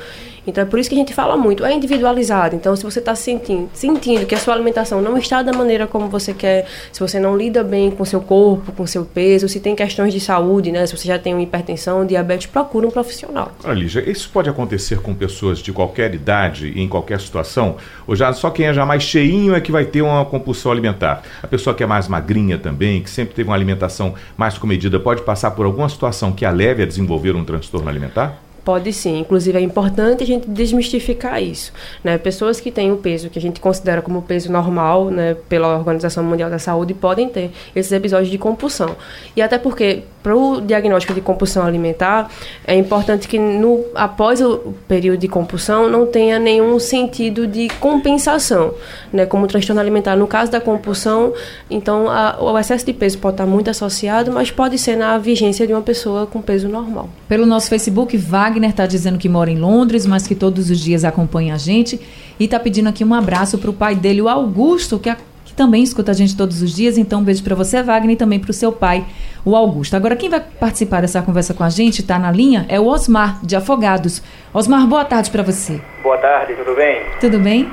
Então 0.46 0.62
é 0.62 0.66
por 0.66 0.78
isso 0.78 0.88
que 0.88 0.94
a 0.94 0.98
gente 0.98 1.12
fala 1.12 1.36
muito, 1.36 1.64
é 1.64 1.72
individualizado. 1.72 2.54
Então, 2.54 2.74
se 2.76 2.84
você 2.84 2.98
está 2.98 3.14
sentindo, 3.14 3.68
sentindo 3.72 4.26
que 4.26 4.34
a 4.34 4.38
sua 4.38 4.54
alimentação 4.54 5.00
não 5.00 5.16
está 5.16 5.42
da 5.42 5.52
maneira 5.52 5.86
como 5.86 6.08
você 6.08 6.32
quer, 6.32 6.66
se 6.92 7.00
você 7.00 7.18
não 7.18 7.36
lida 7.36 7.64
bem 7.64 7.90
com 7.90 8.04
seu 8.04 8.20
corpo, 8.20 8.72
com 8.72 8.86
seu 8.86 9.04
peso, 9.04 9.48
se 9.48 9.60
tem 9.60 9.74
questões 9.74 10.12
de 10.12 10.20
saúde, 10.20 10.70
né? 10.70 10.86
Se 10.86 10.96
você 10.96 11.08
já 11.08 11.18
tem 11.18 11.34
uma 11.34 11.42
hipertensão, 11.42 12.06
diabetes, 12.06 12.46
procura 12.46 12.86
um 12.86 12.90
profissional. 12.90 13.52
Lígia, 13.66 14.08
isso 14.08 14.30
pode 14.32 14.48
acontecer 14.48 15.00
com 15.00 15.14
pessoas 15.14 15.58
de 15.58 15.72
qualquer 15.72 16.14
idade 16.14 16.72
e 16.74 16.80
em 16.80 16.88
qualquer 16.88 17.20
situação? 17.20 17.76
Ou 18.06 18.14
já 18.14 18.32
só 18.32 18.50
quem 18.50 18.66
é 18.66 18.74
já 18.74 18.86
mais 18.86 19.02
cheinho 19.02 19.54
é 19.54 19.60
que 19.60 19.72
vai 19.72 19.84
ter 19.84 20.02
uma 20.02 20.24
compulsão 20.24 20.70
alimentar? 20.70 21.22
A 21.42 21.46
pessoa 21.46 21.74
que 21.74 21.82
é 21.82 21.86
mais 21.86 22.08
magrinha 22.08 22.58
também, 22.58 23.02
que 23.02 23.10
sempre 23.10 23.34
teve 23.34 23.48
uma 23.48 23.56
alimentação 23.56 24.14
mais 24.36 24.56
comedida, 24.56 24.98
pode 25.00 25.22
passar 25.22 25.50
por 25.50 25.66
alguma 25.66 25.88
situação 25.88 26.32
que 26.32 26.44
a 26.44 26.50
leve 26.50 26.82
a 26.82 26.86
desenvolver 26.86 27.34
um 27.34 27.44
transtorno 27.44 27.88
alimentar? 27.88 28.45
Pode 28.66 28.92
sim. 28.92 29.20
Inclusive, 29.20 29.56
é 29.56 29.60
importante 29.60 30.24
a 30.24 30.26
gente 30.26 30.50
desmistificar 30.50 31.40
isso. 31.40 31.72
Né? 32.02 32.18
Pessoas 32.18 32.58
que 32.58 32.72
têm 32.72 32.90
o 32.90 32.96
peso 32.96 33.30
que 33.30 33.38
a 33.38 33.42
gente 33.42 33.60
considera 33.60 34.02
como 34.02 34.20
peso 34.22 34.50
normal 34.50 35.08
né, 35.08 35.36
pela 35.48 35.78
Organização 35.78 36.24
Mundial 36.24 36.50
da 36.50 36.58
Saúde 36.58 36.92
podem 36.92 37.28
ter 37.28 37.52
esses 37.76 37.92
episódios 37.92 38.28
de 38.28 38.36
compulsão. 38.36 38.96
E 39.36 39.40
até 39.40 39.56
porque, 39.56 40.02
para 40.20 40.34
o 40.34 40.60
diagnóstico 40.60 41.14
de 41.14 41.20
compulsão 41.20 41.64
alimentar, 41.64 42.28
é 42.66 42.74
importante 42.74 43.28
que 43.28 43.38
no, 43.38 43.84
após 43.94 44.40
o 44.40 44.74
período 44.88 45.20
de 45.20 45.28
compulsão 45.28 45.88
não 45.88 46.04
tenha 46.04 46.40
nenhum 46.40 46.80
sentido 46.80 47.46
de 47.46 47.68
compensação, 47.78 48.74
né? 49.12 49.26
como 49.26 49.44
o 49.44 49.46
transtorno 49.46 49.80
alimentar. 49.80 50.16
No 50.16 50.26
caso 50.26 50.50
da 50.50 50.60
compulsão, 50.60 51.32
então 51.70 52.10
a, 52.10 52.36
o 52.40 52.58
excesso 52.58 52.84
de 52.84 52.92
peso 52.92 53.18
pode 53.18 53.34
estar 53.34 53.46
muito 53.46 53.70
associado, 53.70 54.32
mas 54.32 54.50
pode 54.50 54.76
ser 54.76 54.96
na 54.96 55.16
vigência 55.18 55.68
de 55.68 55.72
uma 55.72 55.82
pessoa 55.82 56.26
com 56.26 56.42
peso 56.42 56.68
normal. 56.68 57.08
Pelo 57.28 57.46
nosso 57.46 57.68
Facebook, 57.68 58.16
Wagner 58.16 58.55
Wagner 58.56 58.70
está 58.70 58.86
dizendo 58.86 59.18
que 59.18 59.28
mora 59.28 59.50
em 59.50 59.58
Londres, 59.58 60.06
mas 60.06 60.26
que 60.26 60.34
todos 60.34 60.70
os 60.70 60.80
dias 60.80 61.04
acompanha 61.04 61.54
a 61.54 61.58
gente. 61.58 62.00
E 62.40 62.44
está 62.44 62.58
pedindo 62.58 62.88
aqui 62.88 63.04
um 63.04 63.12
abraço 63.12 63.58
para 63.58 63.68
o 63.68 63.72
pai 63.72 63.94
dele, 63.94 64.22
o 64.22 64.28
Augusto, 64.30 64.98
que, 64.98 65.10
a, 65.10 65.16
que, 65.44 65.52
também 65.52 65.82
escuta 65.82 66.10
a 66.10 66.14
gente 66.14 66.34
todos 66.34 66.62
os 66.62 66.74
dias. 66.74 66.96
Então, 66.96 67.20
um 67.20 67.22
beijo 67.22 67.44
para 67.44 67.54
você, 67.54 67.82
Wagner, 67.82 68.14
e 68.14 68.16
também 68.16 68.40
para 68.40 68.50
o 68.50 68.54
seu 68.54 68.72
pai, 68.72 69.04
o 69.44 69.54
Augusto. 69.54 69.94
Agora, 69.94 70.16
quem 70.16 70.30
vai 70.30 70.40
participar 70.40 71.02
dessa 71.02 71.20
conversa 71.20 71.52
com 71.52 71.64
a 71.64 71.68
gente, 71.68 72.00
está 72.00 72.18
na 72.18 72.32
linha, 72.32 72.64
é 72.70 72.80
o 72.80 72.86
Osmar, 72.86 73.44
de 73.44 73.54
Afogados. 73.54 74.22
Osmar, 74.54 74.86
boa 74.86 75.04
tarde 75.04 75.30
para 75.30 75.42
você. 75.42 75.78
Boa 76.02 76.16
tarde, 76.16 76.54
tudo 76.54 76.74
bem? 76.74 77.02
Tudo 77.20 77.38
bem? 77.38 77.70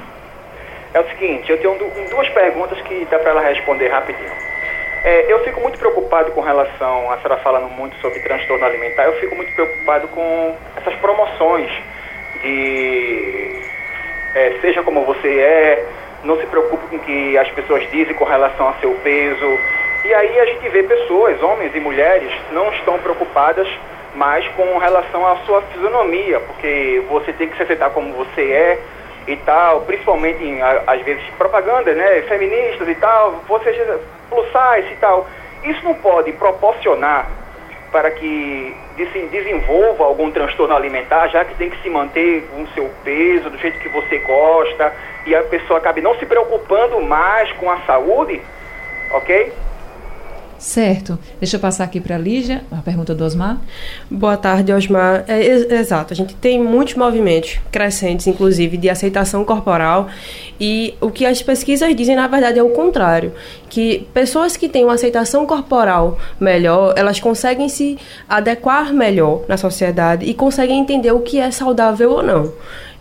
É 0.93 0.99
o 0.99 1.07
seguinte, 1.07 1.49
eu 1.49 1.57
tenho 1.59 1.77
duas 2.09 2.27
perguntas 2.29 2.77
que 2.81 3.07
dá 3.09 3.17
para 3.19 3.31
ela 3.31 3.41
responder 3.41 3.87
rapidinho. 3.87 4.52
É, 5.03 5.31
eu 5.31 5.43
fico 5.43 5.59
muito 5.59 5.77
preocupado 5.77 6.31
com 6.31 6.39
relação, 6.39 7.11
a 7.11 7.17
senhora 7.17 7.37
falando 7.41 7.69
muito 7.69 7.93
sobre 7.97 8.19
transtorno 8.19 8.65
alimentar, 8.65 9.03
eu 9.03 9.19
fico 9.19 9.35
muito 9.35 9.53
preocupado 9.53 10.07
com 10.07 10.55
essas 10.77 10.95
promoções 10.95 11.69
de 12.41 13.61
é, 14.33 14.57
seja 14.61 14.81
como 14.81 15.03
você 15.03 15.27
é, 15.27 15.85
não 16.23 16.39
se 16.39 16.45
preocupe 16.45 16.87
com 16.87 16.95
o 16.95 16.99
que 16.99 17.37
as 17.37 17.49
pessoas 17.51 17.89
dizem 17.91 18.15
com 18.15 18.23
relação 18.23 18.69
a 18.69 18.73
seu 18.75 18.91
peso. 19.03 19.59
E 20.05 20.13
aí 20.13 20.39
a 20.39 20.45
gente 20.45 20.69
vê 20.69 20.83
pessoas, 20.83 21.41
homens 21.43 21.75
e 21.75 21.79
mulheres, 21.81 22.31
não 22.51 22.71
estão 22.71 22.97
preocupadas 22.99 23.67
mais 24.15 24.47
com 24.49 24.77
relação 24.77 25.27
à 25.27 25.35
sua 25.45 25.61
fisionomia, 25.63 26.39
porque 26.39 27.03
você 27.09 27.33
tem 27.33 27.49
que 27.49 27.57
se 27.57 27.63
aceitar 27.63 27.89
como 27.89 28.13
você 28.13 28.41
é 28.41 28.79
e 29.27 29.35
tal, 29.37 29.81
principalmente 29.81 30.43
em, 30.43 30.61
às 30.61 31.01
vezes, 31.01 31.23
propaganda, 31.37 31.93
né, 31.93 32.21
feministas 32.23 32.87
e 32.87 32.95
tal, 32.95 33.41
você 33.47 33.71
plus 34.29 34.45
size 34.47 34.93
e 34.93 34.97
tal. 34.99 35.27
Isso 35.63 35.83
não 35.83 35.93
pode 35.95 36.31
proporcionar 36.33 37.29
para 37.91 38.11
que 38.11 38.75
desenvolva 39.31 40.03
algum 40.03 40.31
transtorno 40.31 40.75
alimentar, 40.75 41.27
já 41.27 41.45
que 41.45 41.55
tem 41.55 41.69
que 41.69 41.81
se 41.81 41.89
manter 41.89 42.47
com 42.51 42.63
o 42.63 42.67
seu 42.69 42.89
peso, 43.03 43.49
do 43.49 43.57
jeito 43.57 43.79
que 43.79 43.89
você 43.89 44.17
gosta, 44.19 44.93
e 45.25 45.35
a 45.35 45.43
pessoa 45.43 45.79
acabe 45.79 46.01
não 46.01 46.15
se 46.15 46.25
preocupando 46.25 46.99
mais 47.01 47.51
com 47.53 47.69
a 47.69 47.77
saúde, 47.81 48.41
ok? 49.11 49.53
Certo. 50.63 51.19
Deixa 51.41 51.57
eu 51.57 51.59
passar 51.59 51.83
aqui 51.83 51.99
para 51.99 52.15
a 52.15 52.17
Lígia, 52.17 52.61
a 52.71 52.77
pergunta 52.77 53.13
do 53.13 53.25
Osmar. 53.25 53.59
Boa 54.09 54.37
tarde, 54.37 54.71
Osmar. 54.71 55.25
É, 55.27 55.45
é, 55.45 55.75
exato, 55.77 56.13
a 56.13 56.15
gente 56.15 56.35
tem 56.35 56.57
muitos 56.57 56.95
movimentos 56.95 57.59
crescentes, 57.69 58.27
inclusive, 58.27 58.77
de 58.77 58.89
aceitação 58.89 59.43
corporal, 59.43 60.07
e 60.57 60.93
o 61.01 61.11
que 61.11 61.25
as 61.25 61.41
pesquisas 61.41 61.93
dizem, 61.93 62.15
na 62.15 62.27
verdade, 62.27 62.59
é 62.59 62.63
o 62.63 62.69
contrário, 62.69 63.33
que 63.69 64.07
pessoas 64.13 64.55
que 64.55 64.69
têm 64.69 64.85
uma 64.85 64.93
aceitação 64.93 65.45
corporal 65.45 66.17
melhor, 66.39 66.93
elas 66.95 67.19
conseguem 67.19 67.67
se 67.67 67.97
adequar 68.27 68.93
melhor 68.93 69.43
na 69.49 69.57
sociedade 69.57 70.25
e 70.25 70.33
conseguem 70.33 70.79
entender 70.79 71.11
o 71.11 71.19
que 71.19 71.39
é 71.39 71.51
saudável 71.51 72.09
ou 72.09 72.23
não, 72.23 72.53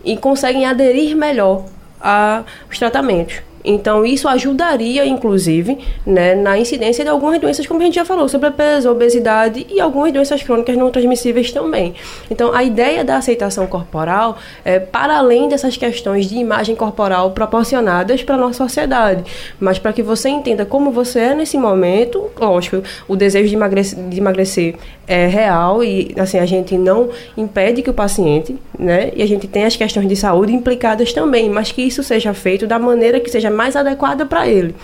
e 0.04 0.16
conseguem 0.16 0.66
aderir 0.66 1.14
melhor 1.16 1.64
aos 2.00 2.76
tratamentos. 2.76 3.51
Então, 3.64 4.04
isso 4.04 4.28
ajudaria, 4.28 5.06
inclusive, 5.06 5.78
né, 6.04 6.34
na 6.34 6.58
incidência 6.58 7.04
de 7.04 7.10
algumas 7.10 7.40
doenças, 7.40 7.66
como 7.66 7.80
a 7.80 7.84
gente 7.84 7.94
já 7.94 8.04
falou, 8.04 8.28
sobrepeso, 8.28 8.90
obesidade 8.90 9.66
e 9.70 9.80
algumas 9.80 10.12
doenças 10.12 10.42
crônicas 10.42 10.76
não 10.76 10.90
transmissíveis 10.90 11.52
também. 11.52 11.94
Então, 12.30 12.52
a 12.54 12.64
ideia 12.64 13.04
da 13.04 13.16
aceitação 13.16 13.66
corporal 13.66 14.36
é 14.64 14.78
para 14.78 15.16
além 15.16 15.48
dessas 15.48 15.76
questões 15.76 16.26
de 16.26 16.36
imagem 16.36 16.74
corporal 16.74 17.30
proporcionadas 17.30 18.22
para 18.22 18.34
a 18.34 18.38
nossa 18.38 18.64
sociedade, 18.64 19.24
mas 19.60 19.78
para 19.78 19.92
que 19.92 20.02
você 20.02 20.28
entenda 20.28 20.64
como 20.64 20.90
você 20.90 21.20
é 21.20 21.34
nesse 21.34 21.56
momento, 21.56 22.30
lógico, 22.38 22.82
o 23.06 23.16
desejo 23.16 23.48
de 23.48 23.54
emagrecer, 23.54 23.98
de 24.08 24.18
emagrecer 24.18 24.74
é 25.06 25.26
real 25.26 25.82
e, 25.82 26.14
assim, 26.18 26.38
a 26.38 26.46
gente 26.46 26.76
não 26.76 27.10
impede 27.36 27.82
que 27.82 27.90
o 27.90 27.94
paciente, 27.94 28.56
né, 28.78 29.12
e 29.14 29.22
a 29.22 29.26
gente 29.26 29.46
tem 29.46 29.64
as 29.64 29.76
questões 29.76 30.08
de 30.08 30.16
saúde 30.16 30.52
implicadas 30.52 31.12
também, 31.12 31.50
mas 31.50 31.70
que 31.70 31.82
isso 31.82 32.02
seja 32.02 32.32
feito 32.32 32.66
da 32.66 32.78
maneira 32.78 33.20
que 33.20 33.30
seja 33.30 33.51
mais 33.52 33.76
adequada 33.76 34.26
para 34.26 34.48
ele. 34.48 34.74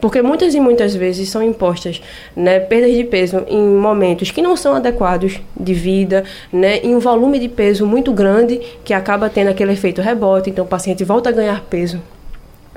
Porque 0.00 0.22
muitas 0.22 0.54
e 0.54 0.60
muitas 0.60 0.94
vezes 0.94 1.28
são 1.28 1.42
impostas 1.42 2.00
né, 2.36 2.60
perdas 2.60 2.92
de 2.92 3.04
peso 3.04 3.44
em 3.48 3.62
momentos 3.62 4.30
que 4.30 4.40
não 4.40 4.56
são 4.56 4.74
adequados 4.74 5.40
de 5.58 5.74
vida, 5.74 6.24
né, 6.52 6.78
em 6.78 6.94
um 6.94 7.00
volume 7.00 7.38
de 7.38 7.48
peso 7.48 7.86
muito 7.86 8.12
grande 8.12 8.60
que 8.84 8.94
acaba 8.94 9.28
tendo 9.28 9.48
aquele 9.48 9.72
efeito 9.72 10.00
rebote, 10.00 10.50
então 10.50 10.64
o 10.64 10.68
paciente 10.68 11.02
volta 11.04 11.30
a 11.30 11.32
ganhar 11.32 11.62
peso 11.62 12.00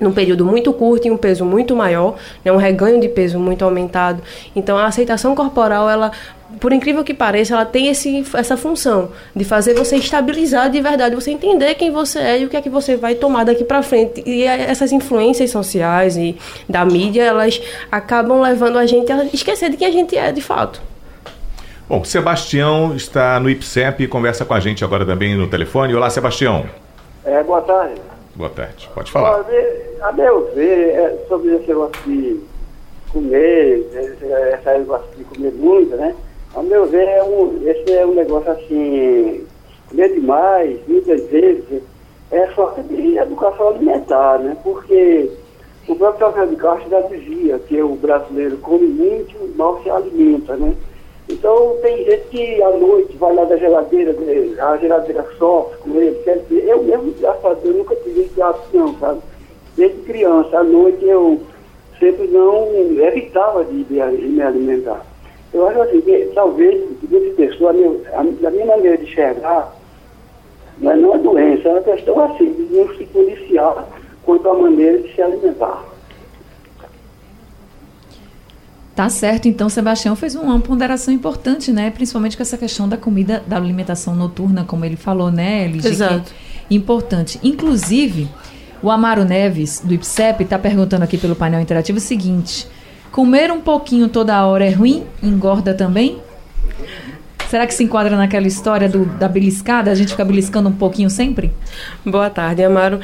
num 0.02 0.12
período 0.12 0.44
muito 0.44 0.74
curto 0.74 1.08
e 1.08 1.12
um 1.12 1.18
peso 1.18 1.46
muito 1.46 1.76
maior, 1.76 2.16
né, 2.44 2.52
um 2.52 2.58
reganho 2.58 3.00
de 3.00 3.08
peso 3.08 3.38
muito 3.38 3.64
aumentado. 3.64 4.22
Então 4.56 4.76
a 4.76 4.88
aceitação 4.88 5.36
corporal 5.36 5.88
ela 5.88 6.12
por 6.60 6.74
incrível 6.74 7.04
que 7.04 7.14
pareça, 7.14 7.54
ela 7.54 7.66
tem 7.66 7.88
esse, 7.88 8.24
essa 8.34 8.58
função 8.58 9.10
de 9.36 9.44
fazer 9.44 9.74
você 9.74 9.96
estabilizar 9.96 10.70
de 10.70 10.82
verdade, 10.82 11.16
você 11.16 11.32
entender 11.32 11.76
quem 11.76 11.92
você 11.92 12.20
é 12.20 12.40
e 12.40 12.46
o 12.46 12.50
que 12.50 12.58
é 12.58 12.62
que 12.62 12.70
você 12.70 12.96
vai 12.96 13.16
tomar 13.16 13.44
daqui 13.44 13.64
para 13.64 13.82
frente. 13.82 14.24
E 14.26 14.44
essas 14.44 14.92
influências 14.92 15.52
sociais 15.52 16.18
e 16.18 16.38
da 16.68 16.84
mídia, 16.86 17.24
elas 17.24 17.62
acabam 17.92 18.42
levando 18.42 18.78
a 18.78 18.86
gente 18.86 19.12
a 19.12 19.26
esquecer 19.26 19.70
de 19.70 19.78
quem 19.78 19.88
a 19.88 19.92
gente 19.92 20.18
é 20.18 20.32
de 20.32 20.42
fato. 20.42 20.82
Bom, 21.88 22.04
Sebastião 22.04 22.96
está 22.96 23.40
no 23.40 23.50
IPSEP 23.50 24.04
e 24.04 24.08
conversa 24.08 24.46
com 24.46 24.54
a 24.54 24.60
gente 24.60 24.84
agora 24.84 25.06
também 25.06 25.36
no 25.36 25.48
telefone. 25.48 25.94
Olá, 25.94 26.10
Sebastião. 26.10 26.66
É, 27.26 27.44
boa 27.44 27.62
tarde. 27.62 28.02
Boa 28.36 28.50
tarde, 28.50 28.90
pode 28.94 29.12
falar. 29.12 29.46
A 30.02 30.12
meu 30.14 30.52
ver, 30.56 30.90
é 30.90 31.18
sobre 31.28 31.54
esse 31.56 31.68
negócio 31.68 32.02
de 32.06 32.40
comer, 33.12 33.86
esse 33.94 34.26
negócio 34.66 35.06
de 35.18 35.24
comer 35.26 35.52
muito, 35.52 35.96
né? 35.96 36.16
Ao 36.54 36.64
meu 36.64 36.86
ver, 36.86 37.08
é 37.08 37.24
um, 37.24 37.62
esse 37.66 37.94
é 37.94 38.06
um 38.06 38.14
negócio 38.14 38.52
assim, 38.52 39.46
comer 39.90 40.14
demais, 40.14 40.80
muitas 40.86 41.26
vezes, 41.28 41.82
é 42.30 42.46
falta 42.48 42.84
de 42.84 43.18
educação 43.18 43.70
alimentar, 43.70 44.40
né? 44.40 44.58
Porque 44.62 45.30
o 45.88 45.96
próprio 45.96 46.28
Rafael 46.28 46.48
de 46.48 46.56
Castro 46.58 46.90
já 46.90 47.02
dizia 47.02 47.58
que 47.60 47.82
o 47.82 47.96
brasileiro 47.96 48.58
come 48.58 48.86
muito 48.86 49.36
e 49.42 49.58
mal 49.58 49.82
se 49.82 49.90
alimenta, 49.90 50.58
né? 50.58 50.76
Então 51.30 51.78
tem 51.82 52.04
gente 52.04 52.28
que 52.28 52.62
à 52.62 52.70
noite 52.72 53.16
vai 53.16 53.34
lá 53.34 53.46
da 53.46 53.56
geladeira, 53.56 54.14
a 54.62 54.78
geladeira 54.78 55.26
sofre 55.38 55.78
com 55.80 56.00
ele, 56.00 56.16
quer 56.24 56.40
dizer, 56.40 56.68
eu 56.68 56.84
mesmo, 56.84 57.14
graças 57.20 57.46
a 57.46 57.54
Deus, 57.54 57.78
nunca 57.78 57.96
tive 57.96 58.22
esse 58.22 58.42
hábito 58.42 58.78
não, 58.78 58.94
sabe? 59.00 59.22
Desde 59.78 60.02
criança, 60.02 60.60
à 60.60 60.64
noite 60.64 61.06
eu 61.06 61.40
sempre 61.98 62.28
não 62.28 62.68
evitava 63.00 63.64
de, 63.64 63.86
de, 63.86 64.18
de 64.18 64.28
me 64.28 64.42
alimentar. 64.42 65.11
Eu 65.54 65.68
acho 65.68 65.82
assim, 65.82 66.02
que 66.02 66.32
talvez, 66.34 66.82
muitas 67.10 67.36
pessoas, 67.36 67.76
a 67.76 68.24
minha, 68.24 68.48
a 68.48 68.52
minha 68.52 68.66
maneira 68.66 68.98
de 68.98 69.04
enxergar, 69.04 69.76
mas 70.78 71.00
não 71.00 71.14
é 71.14 71.18
doença, 71.18 71.68
é 71.68 71.72
uma 71.72 71.82
questão 71.82 72.20
assim, 72.20 72.54
de 72.54 72.74
não 72.74 72.88
se 72.96 73.06
policiar 73.06 73.88
quanto 74.24 74.50
à 74.50 74.54
maneira 74.54 75.00
de 75.00 75.14
se 75.14 75.22
alimentar. 75.22 75.86
Tá 78.96 79.10
certo, 79.10 79.48
então 79.48 79.70
Sebastião 79.70 80.16
fez 80.16 80.36
uma 80.36 80.60
ponderação 80.60 81.14
importante, 81.14 81.72
né? 81.72 81.90
Principalmente 81.92 82.36
com 82.36 82.44
essa 82.44 82.58
questão 82.58 82.88
da 82.88 82.98
comida, 82.98 83.42
da 83.48 83.56
alimentação 83.56 84.16
noturna, 84.16 84.66
como 84.66 84.84
ele 84.84 84.98
falou, 84.98 85.32
né, 85.32 85.66
Lígia? 85.68 85.90
Exato. 85.90 86.32
É 86.70 86.74
importante. 86.74 87.40
Inclusive, 87.42 88.28
o 88.84 88.92
Amaro 88.92 89.24
Neves, 89.24 89.80
do 89.80 89.94
IPSEP, 89.94 90.44
está 90.44 90.60
perguntando 90.60 91.04
aqui 91.04 91.18
pelo 91.18 91.36
painel 91.36 91.62
interativo 91.62 92.00
o 92.00 92.02
seguinte: 92.02 92.68
Comer 93.12 93.52
um 93.52 93.60
pouquinho 93.60 94.08
toda 94.08 94.46
hora 94.46 94.66
é 94.66 94.70
ruim? 94.70 95.06
Engorda 95.22 95.74
também? 95.74 96.22
Será 97.50 97.68
que 97.68 97.74
se 97.74 97.84
enquadra 97.84 98.16
naquela 98.16 98.48
história 98.48 98.88
do, 98.88 99.06
da 99.06 99.28
beliscada? 99.28 99.92
A 99.92 99.96
gente 99.96 100.12
fica 100.12 100.24
beliscando 100.24 100.70
um 100.70 100.74
pouquinho 100.74 101.10
sempre? 101.10 101.52
Boa 102.06 102.30
tarde, 102.30 102.64
Amaro. 102.64 103.02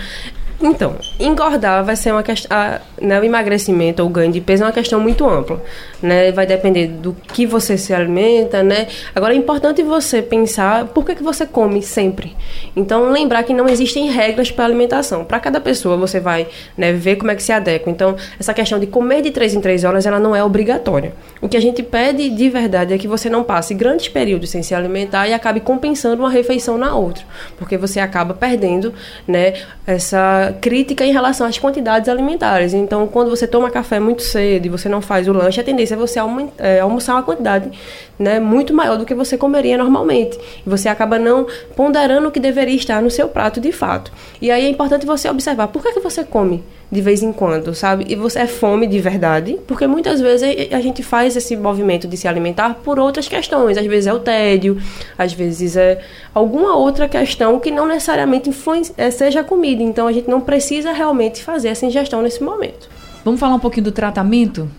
Então, 0.59 0.95
engordar 1.19 1.83
vai 1.83 1.95
ser 1.95 2.11
uma 2.11 2.23
questão. 2.23 2.57
Né, 2.99 3.19
o 3.19 3.23
emagrecimento 3.23 4.01
ou 4.01 4.09
ganho 4.09 4.31
de 4.31 4.41
peso 4.41 4.63
é 4.63 4.65
uma 4.65 4.71
questão 4.71 4.99
muito 4.99 5.27
ampla. 5.29 5.61
Né? 6.01 6.31
Vai 6.31 6.47
depender 6.47 6.87
do 6.87 7.13
que 7.13 7.45
você 7.45 7.77
se 7.77 7.93
alimenta, 7.93 8.63
né? 8.63 8.87
Agora 9.13 9.33
é 9.33 9.37
importante 9.37 9.83
você 9.83 10.21
pensar 10.21 10.85
por 10.85 11.05
que, 11.05 11.15
que 11.15 11.23
você 11.23 11.45
come 11.45 11.83
sempre. 11.83 12.35
Então, 12.75 13.11
lembrar 13.11 13.43
que 13.43 13.53
não 13.53 13.69
existem 13.69 14.09
regras 14.09 14.49
para 14.49 14.65
alimentação. 14.65 15.23
Para 15.23 15.39
cada 15.39 15.61
pessoa, 15.61 15.95
você 15.95 16.19
vai 16.19 16.47
né, 16.75 16.91
ver 16.91 17.17
como 17.17 17.29
é 17.29 17.35
que 17.35 17.43
se 17.43 17.51
adequa. 17.51 17.91
Então, 17.91 18.15
essa 18.39 18.53
questão 18.53 18.79
de 18.79 18.87
comer 18.87 19.21
de 19.21 19.29
3 19.29 19.53
em 19.53 19.61
3 19.61 19.83
horas, 19.83 20.05
ela 20.07 20.19
não 20.19 20.35
é 20.35 20.43
obrigatória. 20.43 21.13
O 21.39 21.47
que 21.47 21.55
a 21.55 21.61
gente 21.61 21.83
pede 21.83 22.29
de 22.29 22.49
verdade 22.49 22.93
é 22.93 22.97
que 22.97 23.07
você 23.07 23.29
não 23.29 23.43
passe 23.43 23.75
grandes 23.75 24.07
períodos 24.07 24.49
sem 24.49 24.63
se 24.63 24.73
alimentar 24.73 25.27
e 25.27 25.33
acabe 25.33 25.59
compensando 25.59 26.23
uma 26.23 26.31
refeição 26.31 26.79
na 26.79 26.95
outra. 26.95 27.23
Porque 27.57 27.77
você 27.77 27.99
acaba 27.99 28.33
perdendo 28.33 28.93
né, 29.27 29.53
essa 29.85 30.46
crítica 30.53 31.05
em 31.05 31.11
relação 31.11 31.47
às 31.47 31.57
quantidades 31.57 32.09
alimentares. 32.09 32.73
Então, 32.73 33.07
quando 33.07 33.29
você 33.29 33.47
toma 33.47 33.69
café 33.69 33.99
muito 33.99 34.23
cedo 34.23 34.65
e 34.65 34.69
você 34.69 34.87
não 34.87 35.01
faz 35.01 35.27
o 35.27 35.33
lanche, 35.33 35.59
a 35.59 35.63
tendência 35.63 35.95
é 35.95 35.97
você 35.97 36.19
é, 36.57 36.79
almoçar 36.79 37.13
uma 37.13 37.23
quantidade 37.23 37.71
né, 38.17 38.39
muito 38.39 38.73
maior 38.73 38.97
do 38.97 39.05
que 39.05 39.13
você 39.13 39.37
comeria 39.37 39.77
normalmente. 39.77 40.37
E 40.65 40.69
você 40.69 40.89
acaba 40.89 41.17
não 41.19 41.47
ponderando 41.75 42.27
o 42.27 42.31
que 42.31 42.39
deveria 42.39 42.75
estar 42.75 43.01
no 43.01 43.09
seu 43.09 43.27
prato 43.27 43.59
de 43.59 43.71
fato. 43.71 44.11
E 44.41 44.51
aí 44.51 44.65
é 44.65 44.69
importante 44.69 45.05
você 45.05 45.29
observar 45.29 45.67
por 45.67 45.81
que, 45.81 45.93
que 45.93 45.99
você 45.99 46.23
come 46.23 46.63
de 46.89 47.01
vez 47.01 47.21
em 47.21 47.33
quando, 47.33 47.75
sabe? 47.75 48.05
E 48.07 48.15
você 48.15 48.39
é 48.39 48.47
fome 48.47 48.87
de 48.87 48.99
verdade, 48.99 49.59
porque 49.67 49.85
muitas 49.85 50.21
vezes 50.21 50.47
a 50.71 50.79
gente 50.79 51.03
faz 51.03 51.35
esse 51.35 51.55
movimento 51.57 52.07
de 52.07 52.15
se 52.15 52.27
alimentar 52.27 52.75
por 52.75 52.97
outras 52.97 53.27
questões. 53.27 53.77
Às 53.77 53.85
vezes 53.85 54.07
é 54.07 54.13
o 54.13 54.19
tédio, 54.19 54.81
às 55.17 55.33
vezes 55.33 55.75
é 55.75 56.01
alguma 56.33 56.75
outra 56.75 57.09
questão 57.09 57.59
que 57.59 57.71
não 57.71 57.85
necessariamente 57.85 58.49
é, 58.95 59.11
seja 59.11 59.43
comida. 59.43 59.83
Então 59.83 60.07
a 60.07 60.13
gente 60.13 60.29
não 60.29 60.39
precisa 60.39 60.93
realmente 60.93 61.43
fazer 61.43 61.69
essa 61.69 61.85
ingestão 61.85 62.21
nesse 62.21 62.41
momento. 62.41 62.89
Vamos 63.25 63.39
falar 63.39 63.55
um 63.55 63.59
pouquinho 63.59 63.85
do 63.85 63.91
tratamento? 63.91 64.69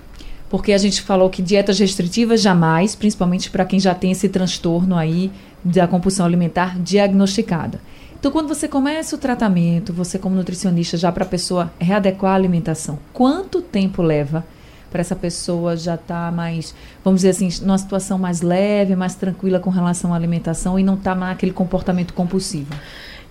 Porque 0.48 0.72
a 0.72 0.78
gente 0.78 1.02
falou 1.02 1.28
que 1.28 1.42
dietas 1.42 1.78
restritivas 1.78 2.40
jamais, 2.40 2.94
principalmente 2.94 3.50
para 3.50 3.66
quem 3.66 3.78
já 3.78 3.94
tem 3.94 4.12
esse 4.12 4.30
transtorno 4.30 4.96
aí 4.96 5.30
da 5.62 5.86
compulsão 5.86 6.24
alimentar 6.24 6.78
diagnosticada. 6.78 7.78
Então, 8.18 8.32
quando 8.32 8.48
você 8.48 8.66
começa 8.66 9.14
o 9.14 9.18
tratamento, 9.18 9.92
você 9.92 10.18
como 10.18 10.34
nutricionista, 10.34 10.96
já 10.96 11.12
para 11.12 11.24
a 11.24 11.28
pessoa 11.28 11.70
readequar 11.78 12.32
a 12.32 12.34
alimentação, 12.34 12.98
quanto 13.12 13.62
tempo 13.62 14.02
leva 14.02 14.44
para 14.90 15.00
essa 15.00 15.14
pessoa 15.14 15.76
já 15.76 15.94
estar 15.94 16.26
tá 16.26 16.32
mais, 16.32 16.74
vamos 17.04 17.20
dizer 17.20 17.30
assim, 17.30 17.48
numa 17.64 17.78
situação 17.78 18.18
mais 18.18 18.42
leve, 18.42 18.96
mais 18.96 19.14
tranquila 19.14 19.60
com 19.60 19.70
relação 19.70 20.12
à 20.12 20.16
alimentação 20.16 20.78
e 20.78 20.82
não 20.82 20.94
estar 20.94 21.14
tá 21.14 21.20
naquele 21.20 21.52
comportamento 21.52 22.12
compulsivo? 22.12 22.74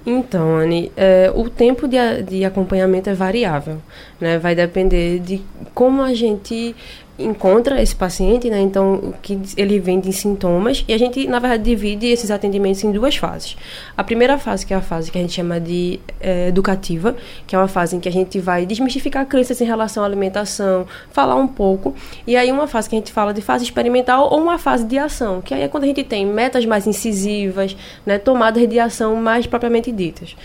Então, 0.06 0.56
Anne, 0.56 0.90
é, 0.96 1.30
o 1.36 1.50
tempo 1.50 1.86
de, 1.86 1.98
de 2.24 2.46
acompanhamento 2.46 3.10
é 3.10 3.14
variável, 3.14 3.82
né? 4.22 4.40
Vai 4.40 4.56
depender 4.56 5.20
de 5.20 5.42
como 5.74 6.02
a 6.02 6.14
gente 6.14 6.74
encontra 7.20 7.82
esse 7.82 7.96
paciente, 7.96 8.50
né? 8.50 8.60
Então, 8.60 9.14
que 9.22 9.40
ele 9.56 9.80
vem 9.80 10.00
de 10.00 10.14
sintomas 10.14 10.86
e 10.88 10.94
a 10.94 10.98
gente, 10.98 11.28
na 11.28 11.40
verdade, 11.40 11.64
divide 11.64 12.08
esses 12.08 12.30
atendimentos 12.30 12.84
em 12.84 12.92
duas 12.92 13.16
fases. 13.16 13.58
A 13.96 14.04
primeira 14.04 14.38
fase, 14.38 14.66
que 14.66 14.74
é 14.74 14.78
a 14.78 14.82
fase 14.82 15.12
que 15.12 15.18
a 15.18 15.22
gente 15.22 15.34
chama 15.34 15.60
de 15.60 16.00
é, 16.20 16.48
educativa, 16.48 17.16
que 17.46 17.56
é 17.56 17.60
uma 17.60 17.68
fase 17.68 17.96
em 17.96 18.00
que 18.00 18.08
a 18.08 18.12
gente 18.12 18.40
vai 18.40 18.66
desmistificar 18.66 19.26
crenças 19.26 19.60
em 19.62 19.66
relação 19.66 20.04
à 20.04 20.06
alimentação, 20.06 20.86
falar 21.12 21.36
um 21.36 21.48
pouco, 21.48 21.96
e 22.26 22.36
aí 22.36 22.52
uma 22.52 22.68
fase 22.68 22.90
que 22.90 22.96
a 22.96 23.00
gente 23.00 23.12
fala 23.12 23.34
de 23.34 23.42
fase 23.42 23.64
experimental 23.64 24.32
ou 24.32 24.42
uma 24.42 24.60
fase 24.60 24.86
de 24.86 24.98
ação, 24.98 25.42
que 25.42 25.54
aí 25.54 25.64
é 25.64 25.68
quando 25.68 25.86
a 25.86 25.88
gente 25.88 26.04
tem 26.04 26.26
metas 26.26 26.66
mais 26.66 26.86
incisivas, 26.86 27.76
né, 28.06 28.18
tomadas 28.18 28.68
de 28.68 28.80
ação 28.80 29.16
mais 29.16 29.48
propriamente 29.48 29.92
ditas. 29.92 30.36